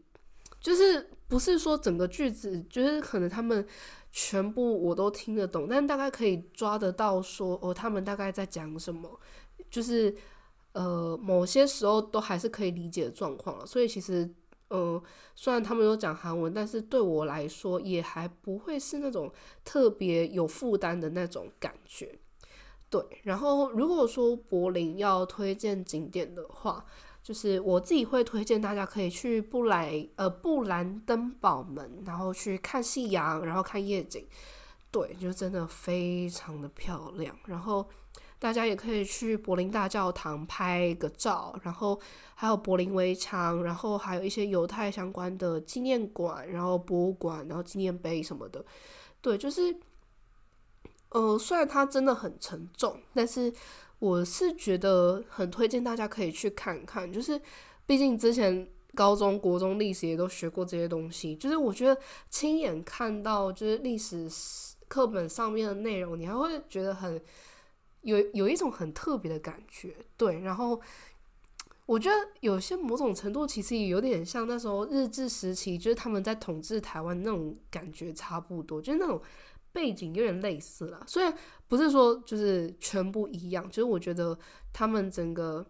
[0.65, 3.63] 就是不是说整个句子，就是可能他们
[4.12, 9.19] 全部我都听得懂，但大概可以抓得到说哦，他们大概在讲什么，
[9.69, 10.15] 就是
[10.71, 14.34] 呃，某些时候都还是可以理解的状况所以其实。
[14.71, 14.99] 嗯，
[15.36, 19.32] 虽然他们有讲韩文，但是对我来说也还不会是那种
[19.63, 22.17] 特别有负担的那种感觉。
[22.89, 26.84] 对，然后如果说柏林要推荐景点的话，
[27.25, 34.23] 就是我自己会推荐大家可以去布莱呃布兰登堡门，然后去看夕阳，然后看夜景。
[34.91, 37.35] 对，就真的非常的漂亮。
[37.45, 37.89] 然后。
[38.38, 41.99] 大家也可以去柏林大教堂拍个照，然后
[42.35, 48.63] 还有柏林围墙，然后还有一些犹太相关的纪念馆，然后博物馆，然后纪念碑什么的。
[49.21, 49.75] 对，就是，
[51.09, 53.51] 呃，虽然它真的很沉重，但是
[54.05, 57.11] 我是觉得很推荐大家可以去看看。
[57.11, 57.41] 就是，
[57.85, 64.29] 毕竟之前高中国中历史也都学过这些东西，就是我觉得亲眼看到就是历史
[64.87, 67.21] 课本上面的内容，你还会觉得很。
[68.05, 70.79] 有有一种很特别的感觉，对，然后
[71.87, 79.19] 我觉得有些某种程度其实也有点像那时候日治时期，就是他们在统治台湾那种感觉差不多，就是那种
[79.75, 81.03] 背景有点类似啦。
[81.05, 84.38] 虽然不是说就是全部一样，就是我觉得
[84.71, 85.65] 他们整个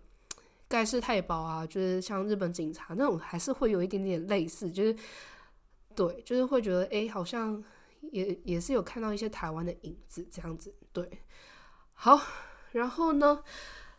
[0.67, 4.95] 盖世太保啊，就是像日本警察那种，还是会有一点点类似，就是
[5.95, 7.63] 对，就是会觉得哎，好像
[8.11, 11.09] 也也是有看到一些台湾的影子这样子，对。
[11.93, 12.21] 好，
[12.73, 13.41] 然后呢，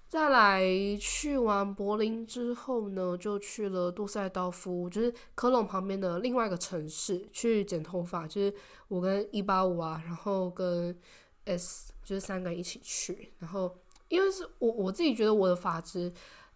[0.09, 0.63] 再来
[1.01, 8.27] 去完柏林之后呢，就去了杜塞道夫，就是科隆旁边的另外一个城市去剪头发。
[8.27, 8.55] 就是
[8.87, 10.97] 我跟一八五啊，然后跟
[11.45, 13.33] S，就是三个人一起去。
[13.41, 13.77] 然后
[14.09, 16.13] 因为是我我自己觉得我的发质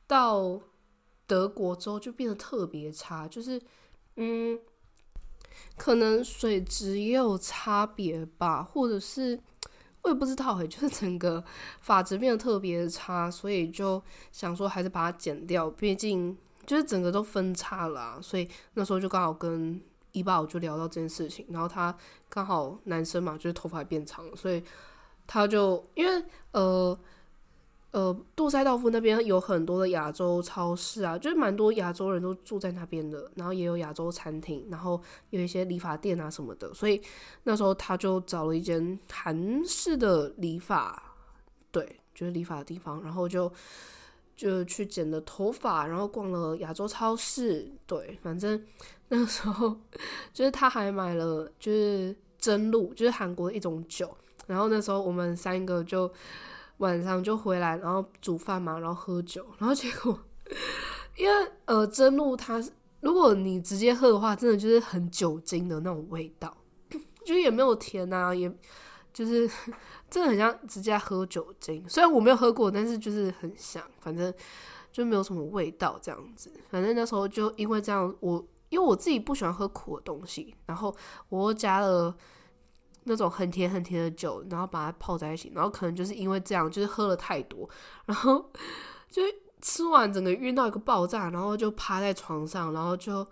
[0.06, 0.60] 到
[1.26, 3.60] 德国之后就变得特别差，就是
[4.14, 4.58] 嗯，
[5.76, 9.40] 可能水质也有差别吧，或者是
[10.02, 11.42] 我也不知道诶， 就是整个
[11.80, 16.36] 发质变得特别差，所以就想说还是把它剪掉，毕竟
[16.66, 19.80] 就是整个都分叉了，所以那时候就刚好跟
[20.12, 21.96] 一爸，我就聊到这件事情，然后他
[22.28, 24.62] 刚好男生嘛，就是头发变长了，所以
[25.26, 26.98] 他就因为呃。
[27.92, 37.02] 呃，杜塞道夫那边有很多的亚洲超市啊，就是蛮多亚洲人都住在那边的，然后也有亚洲餐厅，然后有一些理发店啊什么的，所以
[37.42, 41.02] 那时候他就找了一间韩式的理发，
[41.72, 43.52] 对，就是理发的地方，然后就
[44.36, 48.64] 就去剪了头发，然后逛了亚洲超市，对，反正
[49.08, 49.76] 那时候
[50.32, 56.08] 就是他还买了就是真露，就是韩国的一种酒，然后那时候我们三个就。
[56.80, 60.18] 晚上就回来，然后煮饭嘛，然后喝酒，然后结果，
[61.16, 62.62] 因为呃真露它，
[63.00, 66.56] 如果你直接喝的话，真的就是很酒精的那种味道，
[67.24, 68.50] 就也没有甜啊，也
[69.12, 69.46] 就是
[70.08, 71.84] 真的很像直接喝酒精。
[71.86, 74.32] 虽然我没有喝过，但是就是很像，反正
[74.90, 76.50] 就没有什么味道这样子。
[76.70, 80.96] 反正那时候就因为这样，我因为我自己不喜欢喝苦的东西，然后
[81.28, 82.16] 我又加了。
[83.04, 87.68] 那种很甜很甜的酒，然后把它泡在一起，然后可能就是因为这样，就是喝了太多，
[88.04, 88.50] 然后
[89.08, 89.22] 就
[89.62, 93.26] 吃完整个晕到一个爆炸，然后就趴在床上，然后就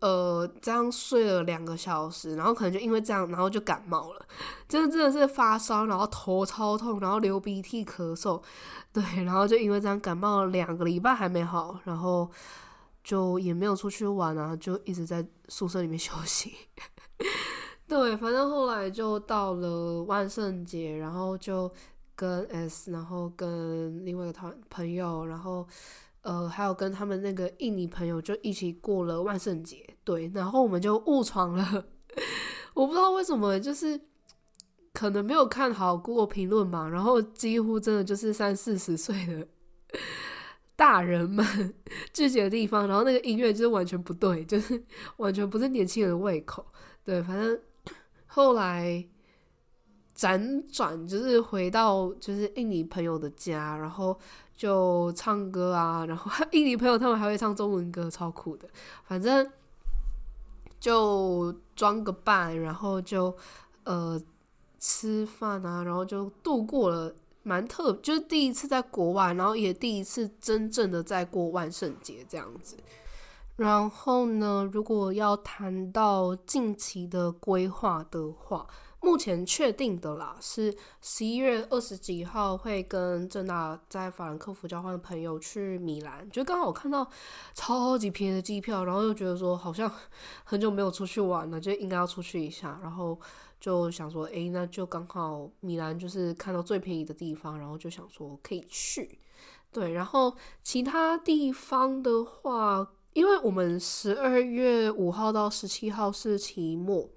[0.00, 4.26] 呃这样睡了两个小时，然后可能就因为这样，然后就感冒了，
[4.68, 8.42] 真的真的是发烧，然后头超痛，然后流鼻涕咳嗽，
[8.92, 12.30] 对，然后就因为这样感冒了两个礼拜还没好，然后
[13.04, 16.54] 就也没有出去玩啊，就一直在宿舍里面休息。
[17.90, 21.68] 对，反正后来就到了万圣节，然后就
[22.14, 25.66] 跟 S，然后跟另外一个团朋友，然后
[26.22, 29.84] 呃还有跟他们那个印尼朋友就一起过了万圣节。
[30.04, 31.84] 对，然后我们就误闯了，
[32.74, 34.00] 我不知道为什么，就是
[34.92, 39.48] 可能没有看好 Google 评论吧，然后几乎真的就是三四十岁的
[40.76, 41.74] 大人们
[42.14, 44.80] 聚集的地方，然后那个音乐就是完全不对，就是
[45.16, 46.64] 完全不是年轻人的胃口。
[47.02, 47.60] 对，反正。
[48.32, 49.04] 后来
[50.16, 54.16] 辗转就是回到就是印尼朋友的家，然后
[54.56, 58.68] 就唱歌啊，然后印尼朋友他们还会唱中文歌，超酷的。
[59.04, 59.50] 反正
[60.78, 63.36] 就装个扮，然后就
[63.82, 64.20] 呃
[64.78, 67.12] 吃饭啊，然后就度过了
[67.42, 72.76] 蛮特，就是第一次在国外，然后也第一次真正的在过万圣节这样子。
[73.60, 78.66] 然后呢，如果要谈到近期的规划的话，
[79.02, 87.06] 目前确定的啦是十一月二十几号会跟正大在法兰克福交换的朋友去米兰，就刚好我看到
[87.52, 89.92] 超级便宜的机票，然后又觉得说好像
[90.42, 93.20] 很久没有出去玩了，就应该要出去一下，然后
[93.60, 99.18] 就想说，诶，那就刚好米兰就是看到最便宜的地方，然后就想说可以去，
[99.70, 102.92] 对，然后其他地方的话。
[103.12, 107.10] 因为我们十二月五号到十七号是期末，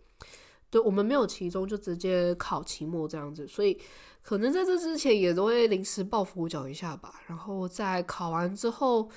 [0.72, 3.80] 对我们没有期中就直接考期末这样子，所以
[4.24, 7.22] 可能在这之前也都会临时抱佛脚一下吧。
[7.28, 9.08] 然后在考完之后，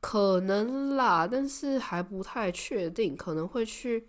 [0.00, 4.08] 可能啦，但是还不太确定，可能会去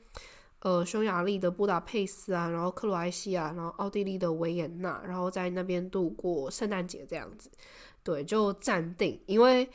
[0.61, 7.51] 呃匈牙利的布达佩斯啊，然后克罗埃西亚，然后奥地利的维也纳，然后在那边度过圣诞节这样子。
[8.03, 9.69] 对，就暂定，因为。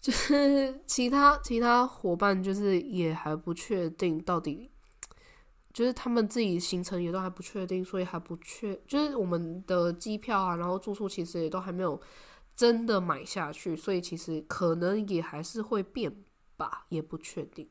[0.00, 4.70] 就是其他其他伙伴，就是也还不确定到底，
[5.72, 12.00] 就是他们自己行程也都还不确定，所以还不确，就是我们的机票啊，然后住宿其实也都还没有
[12.56, 16.24] 真的买下去，所以其实可能也还是会变
[16.56, 17.68] 吧，也不确定。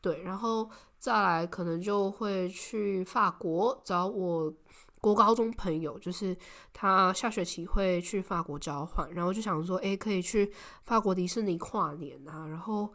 [0.00, 4.54] 对，然后再来可能就会去法国找我。
[5.02, 6.34] 国高中朋友就是
[6.72, 10.52] 他下学期会去法国交换，然后就想说，诶，可以去
[10.84, 12.88] 法国迪士尼跨年啊，然后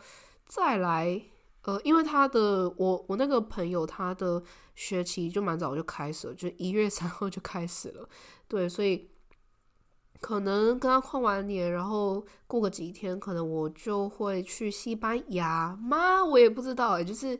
[0.47, 1.21] 再来，
[1.63, 4.41] 呃，因为他的我我那个朋友他的
[4.73, 8.07] 学期就蛮早就开始了，就一月三号就开始了，
[8.47, 9.09] 对，所以
[10.21, 16.23] 可能跟他跨完年，然后过个几天，可能我就会去西班牙吗？
[16.23, 17.37] 我也不知道，诶，就是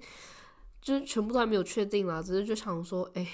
[0.81, 3.25] 就是全部都还没有确定啦，只是就想说，诶。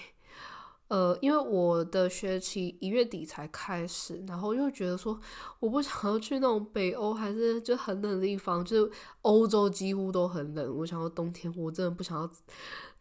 [0.93, 5.19] 呃，因为我的学期一月底才开始，然后又觉得说
[5.59, 8.91] 我不想要去那种北欧还是就很冷的地方，就是
[9.23, 10.77] 欧洲几乎都很冷。
[10.77, 12.29] 我想要冬天，我真的不想要，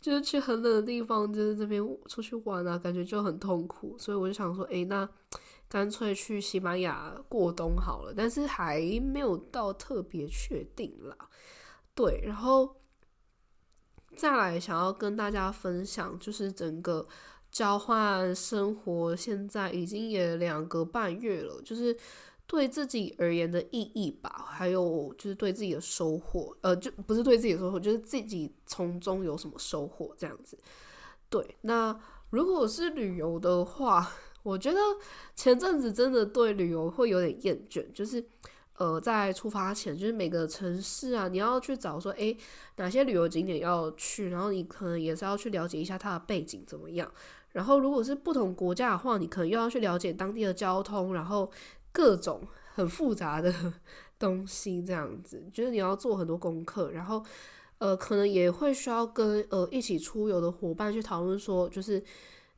[0.00, 3.94] 就是去很冷的地方，就是这边出去玩啊，感觉就很痛苦。
[3.98, 5.06] 所以我就想说，诶，那
[5.68, 11.14] 干脆去西班牙过冬好了，但是还没有到特别确定啦。
[11.94, 12.74] 对，然后
[14.16, 17.06] 再来想要跟大家分享，就是整个
[17.52, 21.96] 交换生活现在已经也两个半月了，就是
[22.46, 30.58] 对自己而言的意义吧，还有就是对自己的收获，呃，就不是对自己的收获，就是自己从中有什么收获这样子。
[31.28, 31.96] 对，那
[32.30, 34.10] 如果是旅游的话。
[34.44, 34.80] 我觉得
[35.36, 38.24] 前阵子真的对旅游会有点厌倦，就是
[38.76, 42.36] 呃，在出发前，就是每个城市啊，你要去找说，诶，
[42.74, 47.08] 哪些旅游景点要去，然后你可能也是要去了解一下它的背景怎么样。
[47.52, 51.50] 然后如果是不同国家的话，你可能又要去了解当地的交通，然后
[51.92, 53.54] 各种很复杂的
[54.18, 57.24] 东西，这样子，就是你要做很多功课，然后
[57.78, 62.02] 呃，可能也会需要跟呃一起出游的伙伴去讨论说，就是。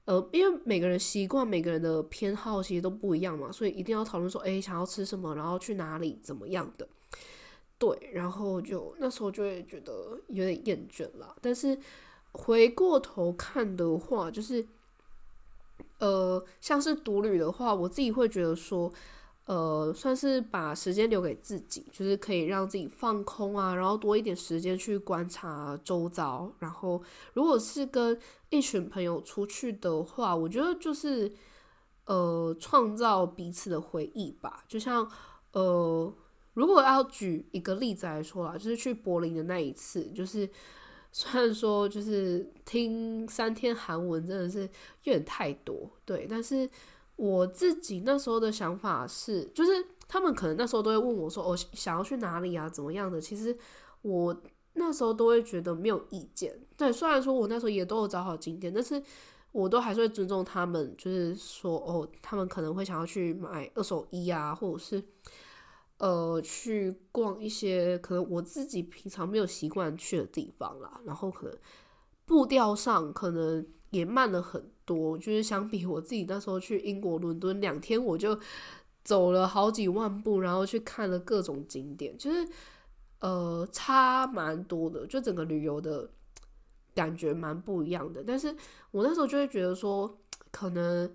[0.06, 6.86] 呃，因为每个人习惯、每个人的偏好其实都不一样嘛，所以一定要讨论说，哎，想要吃什么，然后去哪里，怎么样的。
[7.78, 11.34] 对，然后就那时候就会觉得有点厌倦了。
[11.40, 11.78] 但是
[12.32, 14.62] 回过头看的话，就是
[15.98, 18.92] 呃，像是独旅的话，我自己会觉得说。
[19.46, 26.50] 呃，算是把时间留给自己，就是可以让自己放空啊，然后多一点时间去观察周遭。
[26.60, 27.02] 然后，
[27.34, 28.18] 如果是跟
[28.48, 31.30] 一群朋友出去的话，我觉得就是
[32.06, 34.64] 呃，创造彼此的回忆吧。
[34.66, 35.06] 就像
[35.52, 36.10] 呃，
[36.54, 40.48] 如果要举一个例子来说啦，就是去柏林的那一次，就是
[41.14, 44.62] 虽然说就是听三天韩文真的是
[45.04, 46.68] 有点太多，对，但是。
[47.16, 49.70] 我自己那时候的想法是，就是
[50.08, 52.68] 他们可能那时候都会问我说：“哦，想要去哪里啊？
[52.68, 53.56] 怎么样的？”其实
[54.02, 54.36] 我
[54.72, 56.58] 那时候都会觉得没有意见。
[56.76, 59.00] 对，虽然说我那时候也都有找好景点，但是
[59.52, 60.92] 我都还是会尊重他们。
[60.98, 65.00] 就是说，哦，他们可能会想要去买二手衣啊，或者是
[66.04, 71.00] 呃去逛一些可能我自己平常没有习惯去的地方啦。
[71.06, 71.56] 然后可能
[72.24, 74.62] 步调上可能也慢了很。
[74.86, 78.38] 多就是相比我自己那时候去英国伦敦两天，我就
[79.02, 82.46] 走了好几万步，然后去看了各种景点，就是
[83.20, 86.10] 呃差蛮多的，就整个旅游的
[86.94, 88.22] 感觉蛮不一样的。
[88.22, 88.54] 但是
[88.90, 90.18] 我那时候就会觉得说，
[90.50, 91.10] 可能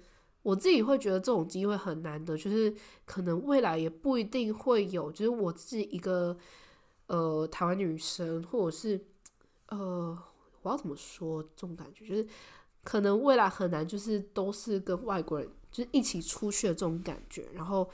[0.50, 2.74] 我自己会觉得这种机会很难得，就是
[3.06, 6.38] 可能未来也不一定会有，就是我自己一个
[7.08, 9.00] 呃台湾女生，或者是
[9.68, 10.18] 呃
[10.62, 12.28] 我要怎么说这种感觉，就是。
[12.82, 17.88] 可能未来很难，就是都是跟外国人就是一起出去的这种感觉，然后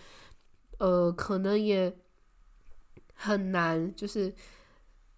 [0.77, 1.91] 呃，可能也
[3.15, 4.31] 很难，就是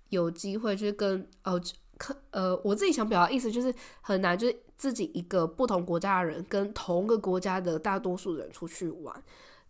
[0.09, 1.61] 有机会就是跟哦，
[1.97, 3.71] 可呃，我自己想表达意思就是
[4.01, 9.23] 很难，就是自己一个不同国家的人跟同个国家的大多数人出去玩，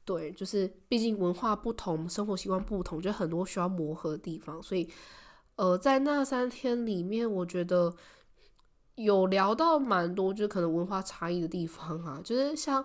[0.06, 4.88] 对，就是毕竟文化不同，生活习惯不同，就很多需要磨合的地方，所以
[5.56, 7.96] 呃，在那三天里面，我觉得。
[8.98, 12.84] 有聊到蛮多，就可能文化差异的地方啊，就是像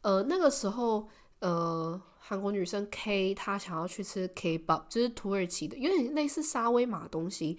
[0.00, 7.56] 呃那个时候呃韩国女生 K 她想要去吃 K b o p 就是土耳其的，有点类似沙威玛东西，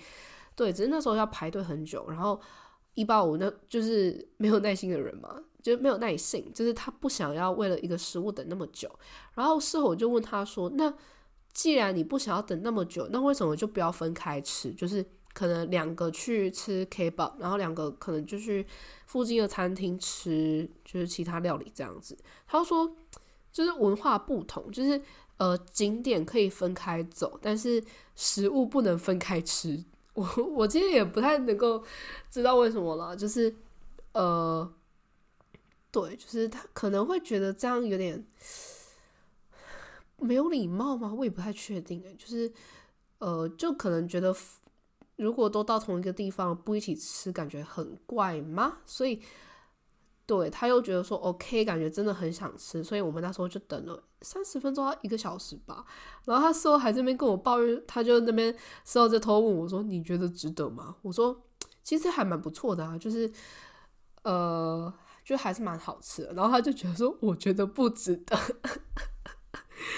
[0.54, 2.06] 对，只是那时候要排队很久。
[2.10, 2.38] 然后
[2.98, 8.92] 一八五那就是没有耐心的人嘛，就是没有耐性，就是他不想要为了一个食物等那么久。
[9.36, 10.94] 然后事后我就问他说：“那
[11.54, 14.74] 既然你不想要等那么久，那为什么就不要分开吃？
[14.74, 15.06] 就是。”
[15.38, 18.66] 可能两个去吃 K 包，然后两个可能就去
[19.06, 22.18] 附近的餐厅吃，就是其他料理这样子。
[22.48, 22.92] 他说，
[23.52, 25.00] 就是文化不同，就是
[25.38, 27.84] 呃景点可以分开走，但是
[28.16, 29.86] 食物不能分开吃。
[30.18, 31.84] 我 我其实也不太能够
[32.32, 33.56] 知道为什么了，就是
[34.14, 34.68] 呃，
[35.92, 38.26] 对，就是他可能会觉得这样有点
[40.18, 41.14] 没有礼貌吗？
[41.14, 42.52] 我也不太确定诶，就是
[43.20, 44.36] 呃，就可能觉得。
[45.18, 48.78] 如果都到同一个地方不一起吃，感觉很怪吗？
[48.86, 49.20] 所以，
[50.28, 55.84] 对他又觉得说 OK，感觉真的很想吃，所以我们那时候就等了三十分钟到一个小时吧。
[56.26, 58.56] 然后他事后还这边跟我抱怨，他就那边
[58.86, 61.36] 事后就偷问我说：“你觉得值得吗？”我说
[61.82, 63.32] ：“其实还蛮不错的啊，就是
[64.24, 64.94] 呃，
[65.26, 68.38] 就还是蛮好吃的。”然后他就觉得说：“我觉得不值得。”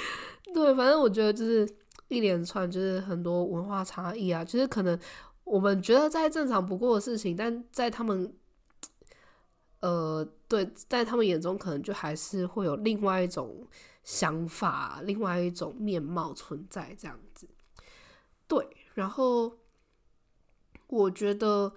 [0.54, 1.68] 对，反正我觉得就是。
[2.10, 5.00] 一连串就是很多文化差异啊，就是可能
[5.44, 8.34] 我们觉得再正常不过的事情，但在他们，
[9.82, 13.66] 呃，对，在他们眼中可能就还是会有另外一种
[14.04, 17.48] 想法、另外一种面貌存在这样子。
[18.48, 19.58] 对，然后
[20.88, 21.72] 我觉得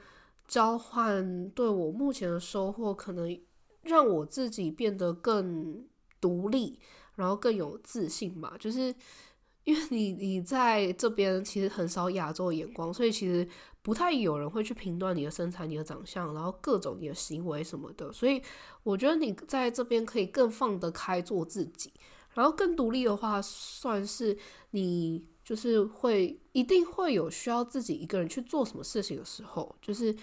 [0.49, 3.41] 交换对我目前的收获，可能
[3.83, 5.85] 让我自己变得更
[6.21, 6.81] 独立，
[7.15, 8.57] 然后更有自信吧。
[8.59, 8.95] 就是
[9.65, 13.47] 因为你你在这边其实很少亚洲眼光，所以其实
[13.83, 18.13] 不太有人会去评断你的身材、你的长相，然后各种你的行为什么的。
[18.13, 18.41] 所以
[18.83, 21.93] 我觉得你在这边可以更放得开做自己，
[22.35, 24.39] 然后更独立的话，算是
[24.71, 30.17] 你就是会一定会有需要自己一个人去做什么事情的时候，就是。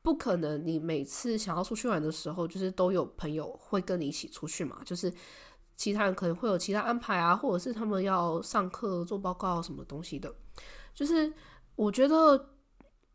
[0.00, 4.80] 不可能，你每次想要出去玩的时候，就是都有朋友会跟你一起出去嘛。
[4.82, 5.12] 就是
[5.76, 10.32] 其他人可能会有其他安排啊，或者是他们要上课做报告什么东西的。
[10.94, 11.30] 就是
[11.74, 12.48] 我觉得，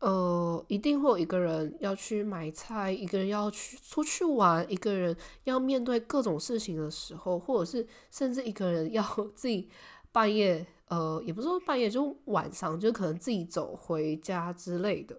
[0.04, 9.02] 呃，一定会有一个人要去买菜，一个人要去出去玩，一个人要面对各种事情的时候，或者是甚至一个人要
[9.34, 9.66] 自己
[10.12, 15.18] 半夜，呃，也不是说半夜，就晚上，就可能自己走回家之类的。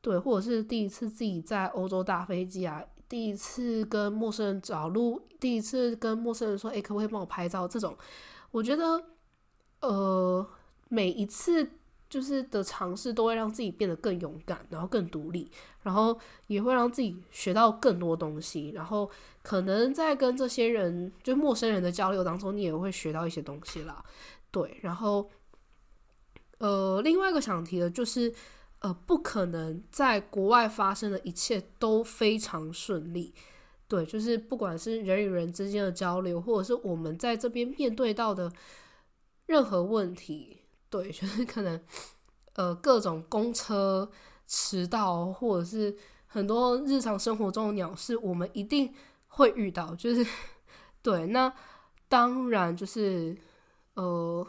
[0.00, 7.96] 对，或者是第一次自己在欧洲搭飞机啊，第一次跟陌生人找路，第一次跟陌生人说：“哎，可不可以帮我拍照？”这种，
[8.52, 9.02] 我觉得，
[9.80, 10.48] 呃，
[10.88, 11.68] 每一次
[12.08, 15.50] 就是的尝试都会让自己变得更勇敢，然后更独立，
[15.82, 19.10] 然后也会让自己学到更多东西，然后
[19.42, 24.04] 可能在跟这些人就陌生人的交流当中，你也会学到一些东西啦。
[24.50, 25.30] 对，然后，
[26.58, 28.32] 呃，另外一个想提的就是。
[28.80, 33.32] 呃，不可能在国外发生的一切都非常顺利，
[33.88, 38.52] 对，就是不管是人与人之间的交流，或者是我们在这边面对到的
[39.46, 40.55] 任何问题，
[40.90, 41.80] 对， 就是可能
[42.54, 44.10] 呃各种公车
[44.46, 48.92] 迟到，或者是很多日常生活中的鸟事，我们一定
[49.28, 50.26] 会遇到，就是
[51.02, 51.52] 对，那
[52.08, 53.36] 当然就是
[53.94, 54.46] 呃。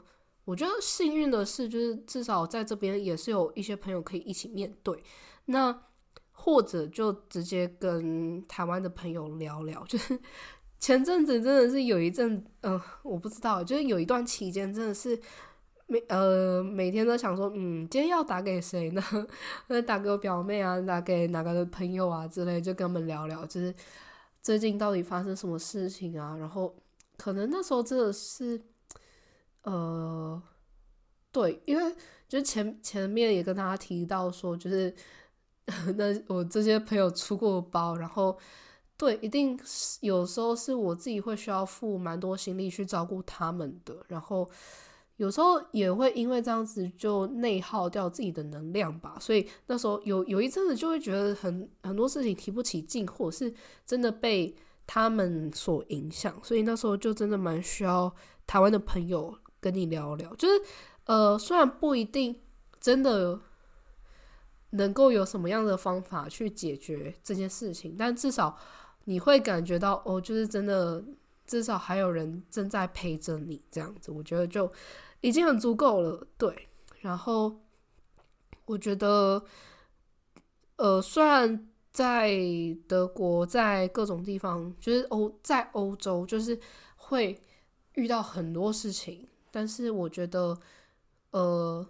[0.48, 5.04] 我觉得幸运的是，就是至少在这边也是有一些朋友可以一起面对。
[5.48, 5.78] 那
[6.32, 9.84] 或者就直接跟台湾的朋友聊聊。
[9.90, 10.18] 就是
[10.80, 15.20] 前阵子真的是有一阵，嗯，我不知道，就是有一段期间真的是
[15.88, 19.02] 每呃每天都想说，嗯，今天要打给谁呢？
[19.68, 23.74] 那 打给我表妹啊，打给哪个朋友啊之类，就跟他们聊聊，就是
[24.42, 26.38] 最近到底发生什么事情啊？
[26.38, 26.76] 然后
[27.18, 28.62] 可能那时候真的是。
[29.64, 30.42] 呃，
[31.30, 31.94] 对，因为
[32.26, 34.96] 就前前面也跟大家提到说，就是
[35.98, 38.38] 那我这些朋友出过包，然后
[38.96, 44.50] 对，一定是有时候是我自己会需要付蛮多心力去照顾他们的，然后
[45.18, 53.53] 有时候也会因为这样子就内耗掉自己的能量吧，所以那时候有有一阵子就会觉得很很多事情提不起劲，或者是
[53.86, 54.55] 真的被
[54.88, 58.11] 他们所影响，所以那时候就真的蛮需要
[58.47, 59.38] 台湾的朋友。
[59.59, 60.53] 跟你聊聊，就是
[61.05, 62.39] 呃，虽然不一定
[62.80, 63.38] 真的
[64.70, 68.55] 能够有什么样的方法去解决这件事情，但至少
[69.05, 71.03] 你会感觉到哦，就是真的，
[71.47, 74.72] 至少还有人正在陪着你这样子，我觉得就
[75.22, 76.28] 已经很足够了。
[76.38, 76.68] 对，
[77.01, 77.59] 然后
[78.65, 79.43] 我觉得，
[80.76, 82.32] 呃，虽然在
[82.88, 86.59] 德国，在各种地方，就是欧在欧洲，就是
[86.95, 87.41] 会
[87.93, 89.28] 遇到很多事情。
[89.49, 90.55] 但是我觉得，
[91.32, 91.88] 呃，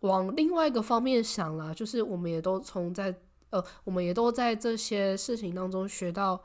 [0.00, 3.14] 往另外一个方面想啦，就是我们也都从在
[3.50, 6.42] 呃，我们也都在这些事情当中学到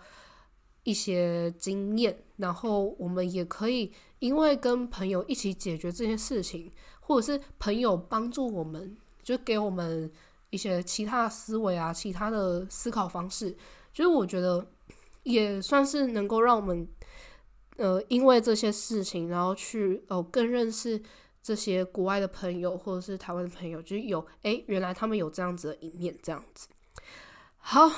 [0.83, 10.11] 一些经验，然后我们也可以因为跟朋友一起解决这些事情，或者是朋友帮助我们，就给我们
[10.51, 13.51] 一些其他的思维啊，其他的思考方式，
[13.91, 14.71] 就是我觉得
[15.23, 16.87] 也算是能够让我们。
[17.77, 21.01] 呃，因为这些事情，然后去哦，更认识
[21.41, 26.67] 这些国外的朋友，或者是台湾的朋友，就有诶，原来他们有这样子的一面，这样子。
[27.57, 27.89] 好，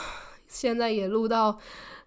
[0.47, 1.57] 现在也录到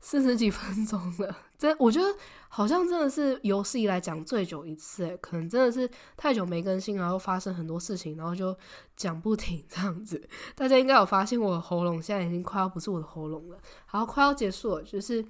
[0.00, 2.08] 四十几分钟了，这我觉得
[2.48, 8.56] 好像真的是有史以来讲最久一次，诶，可能真的是太久没更新，然后发生很多事情，然后就
[8.96, 10.22] 讲不停这样子。
[10.54, 15.24] 大家应该有发现，我的喉咙现在已经快要不是我的喉咙了，好，快要结束了，就是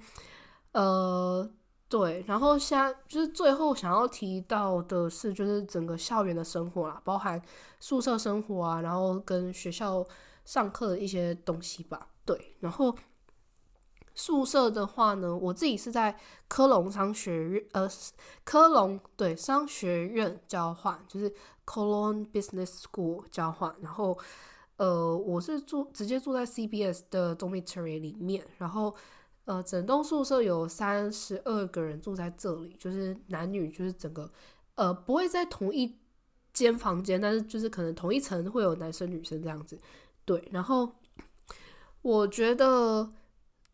[0.73, 1.49] 呃。
[1.87, 7.39] 对，然后现在就是最后想要提到的是，就是整个校园的生活啦，包含
[7.79, 10.03] 宿舍生活啊，然后跟学校
[10.45, 12.07] 上课的一些东西吧。
[12.25, 12.93] 对，然后
[14.15, 17.87] 宿舍的话呢，我自己是在科隆商学院，呃，
[18.43, 21.31] 科隆对商学院交换，就是
[21.65, 23.75] Cologne Business School 交换。
[23.81, 24.17] 然后，
[24.77, 28.95] 呃，我是住直接住在 CBS 的 dormitory 里面，然后。
[29.47, 34.27] 呃，整栋宿舍有三十二个人住在这里，就是男女，就是整个，
[34.73, 35.99] 呃，不会在同一
[36.51, 39.79] 间房间，但是就是可能同一层会有男生女生这样子，
[40.25, 40.49] 对。
[40.51, 40.91] 然后
[42.01, 43.07] 我觉得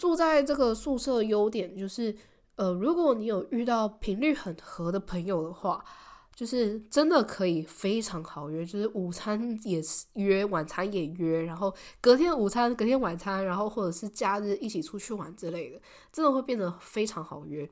[0.02, 2.16] 住在这个宿舍优点就是，
[2.56, 5.86] 呃，如果你有遇到频率很合的朋友的话，
[6.34, 11.72] 就是真的可以非常好约，就是午餐也是约，晚餐也约，然后
[12.02, 15.80] 隔天午餐、隔天晚餐，然后或者是假日一起出去玩之类的，
[16.12, 17.70] 真的会变得非常好约。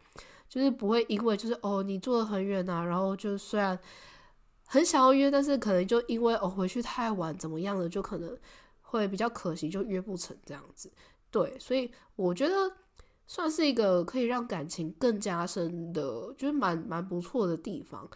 [0.48, 3.78] 就是不会因为就是哦你住的很远呐，然后就虽然
[4.68, 8.38] 很想要约，但是可能就因为哦回去太晚怎么样的，就可能
[8.84, 10.92] 会比较可惜，就约不成这样子。
[11.32, 12.72] 对，所以我觉得
[13.28, 16.02] 算是一个可以让感情更加深的，
[16.38, 18.10] 就是蛮蛮不错的地方。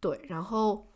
[0.00, 0.86] 对，然后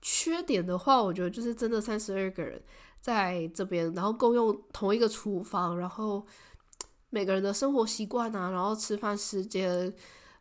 [0.00, 2.62] 缺点的话，我觉得就是真的三十二个人
[3.00, 6.26] 在这边，然后共用同一个厨房，然后。
[7.10, 9.90] 每个人的生活习惯啊，然后吃饭时间，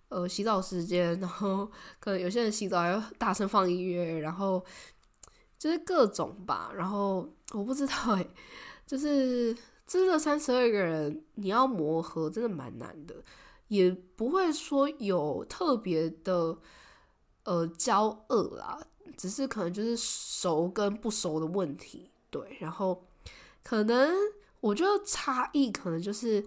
[0.10, 1.66] 呃，洗澡时间，然后
[1.98, 4.62] 可能有些人洗澡要大声放音乐，然后
[5.58, 6.70] 就是各种吧。
[6.76, 8.28] 然后我不知道哎，
[8.86, 9.56] 就是
[9.88, 13.16] 真的三十二个人，你要磨合真的蛮难的，
[13.70, 16.58] 也不会说有特别的
[17.46, 18.80] 呃交恶啦，
[19.16, 22.12] 只是可能就是熟跟不熟的问题。
[22.30, 23.08] 对，然后
[23.64, 24.14] 可能。
[24.60, 26.44] 我觉得差异可能就是，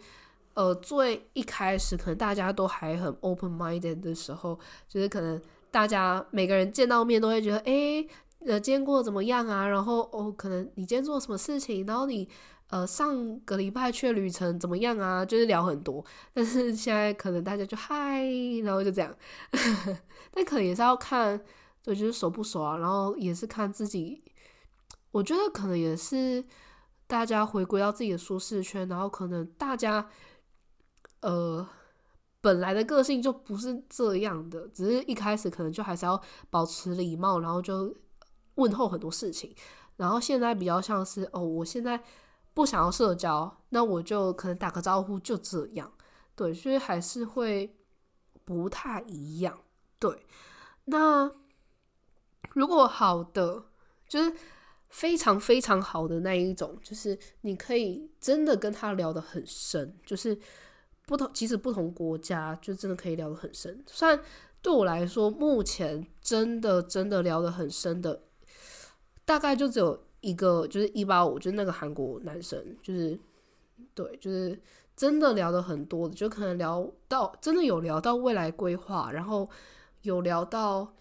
[0.54, 8.04] 呃，最一开始可能大家都还很 open minded 的时候，就是可能大家每个人见到面都会觉得，哎，
[8.44, 9.66] 呃，今天过得怎么样啊？
[9.66, 11.86] 然后哦，可能你今天做什么事情？
[11.86, 12.28] 然后你
[12.70, 15.24] 呃上个礼拜去旅程怎么样啊？
[15.24, 16.04] 就是聊很多。
[16.32, 18.24] 但是现在可能大家就嗨，
[18.64, 19.14] 然后就这样。
[20.32, 21.38] 但可能也是要看，
[21.82, 22.76] 就就是熟不熟啊？
[22.78, 24.22] 然后也是看自己，
[25.10, 26.44] 我觉得可能也是。
[27.10, 30.08] 大家回归到自己的舒适圈，然后可能大家，
[31.22, 31.68] 呃，
[32.40, 37.92] 本来的个性就不是这样的，只是一开始可能就还是要保持礼貌，然后就
[38.54, 39.52] 问候很多事情。
[39.96, 42.00] 然后现在比较像是哦，我现在
[42.60, 45.90] 不想要社交，那我就可能打个招呼就这样。
[46.34, 47.74] 对，所以还是会
[48.44, 49.58] 不太一样。
[49.98, 50.26] 对，
[50.84, 51.30] 那
[52.52, 53.64] 如果好的
[54.08, 54.32] 就是。
[54.92, 60.36] 非常非常好的那一种，就是你可以真的跟他聊得很深，就是
[61.06, 63.84] 不同即使不同国家，就真的可以聊得很深。
[63.86, 64.20] 虽然
[64.60, 68.24] 对我来说，目前真的真的聊得很深的，
[69.24, 73.18] 大概就只有一个，就是一八五，就是那个韩国男生，就是
[73.94, 74.58] 对，就是
[74.96, 79.48] 真的聊得很多的，就可能聊到真的有聊到未来规划，然后
[80.02, 80.92] 有聊到。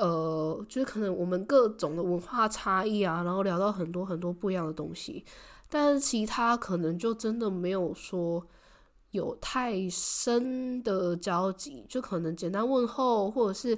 [0.00, 5.24] 呃，就是可能我们各种的文化差异啊，然后聊到很多很多不一样的东西，
[5.68, 8.46] 但是其他可能就真的没有说
[9.10, 13.76] 有太深的交集，就可能简单问候，或者是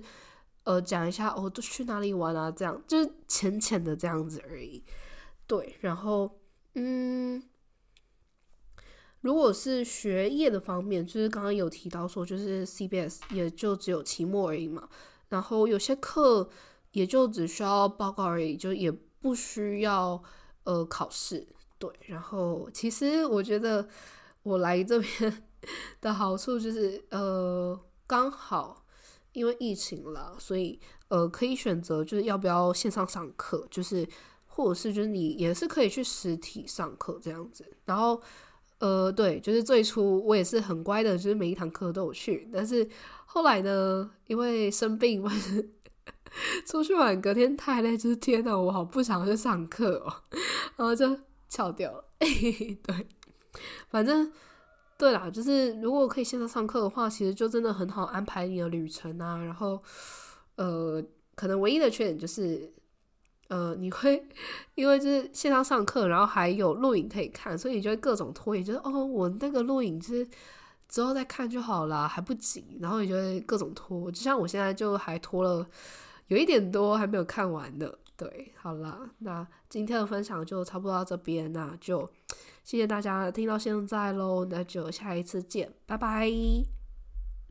[0.71, 4.83] 呃讲一下哦，都去哪里玩啊，这样就是浅浅的这样子而已。
[5.47, 6.39] 对，然后
[6.75, 7.43] 嗯，
[9.21, 14.89] 如果是学业的方面，就是刚刚有提到说，就是 CBS 也就只有期末而已嘛。
[15.29, 16.49] 然后有些课
[16.93, 20.23] 也就只需要报告而已，就也不需要
[20.65, 21.49] 呃考试。
[21.79, 23.89] 对，然后其实我觉得
[24.43, 25.43] 我来这边
[26.01, 28.80] 的好处就是呃刚好
[29.33, 30.79] 因为疫情了，所以
[31.09, 34.07] 呃可以选择就是要不要线上上课，就是
[34.47, 37.65] 或者是就是你也是可以去实体上课这样子。
[37.85, 38.21] 然后
[38.79, 42.89] 呃对，就是最初我也是很乖的，就是每一堂课都有去，但是。
[43.33, 44.11] 后来呢？
[44.27, 45.71] 因为生病，或 是
[46.67, 50.13] 出去玩，隔天太累，就是天呐，我好不想去上课哦，
[50.75, 51.17] 然后就
[51.49, 52.05] 翘掉了。
[52.19, 53.07] 对，
[53.89, 54.33] 反正
[55.01, 59.43] 对啦，就是如果可以线上上课的话，其实就真的很好安排你的旅程啊。
[59.43, 59.83] 然后，
[60.57, 61.03] 呃，
[61.35, 62.71] 可能唯一的缺点就是，
[63.49, 64.23] 呃，你会
[64.75, 70.29] 因为就是线上上课，然后还有录影可以看，所以你就会各种拖延，就是哦，我那个录影就是。
[70.93, 72.77] 之后再看就好啦，还不急。
[72.81, 75.65] 然后你就会各种拖，就像我现在就还拖了
[76.27, 77.97] 有一点多，还没有看完的。
[78.17, 82.11] 对，好啦，那今天的分享就差不多到这边，那就
[82.63, 86.80] 谢谢大家听到现在喽，那就下一次见，拜拜。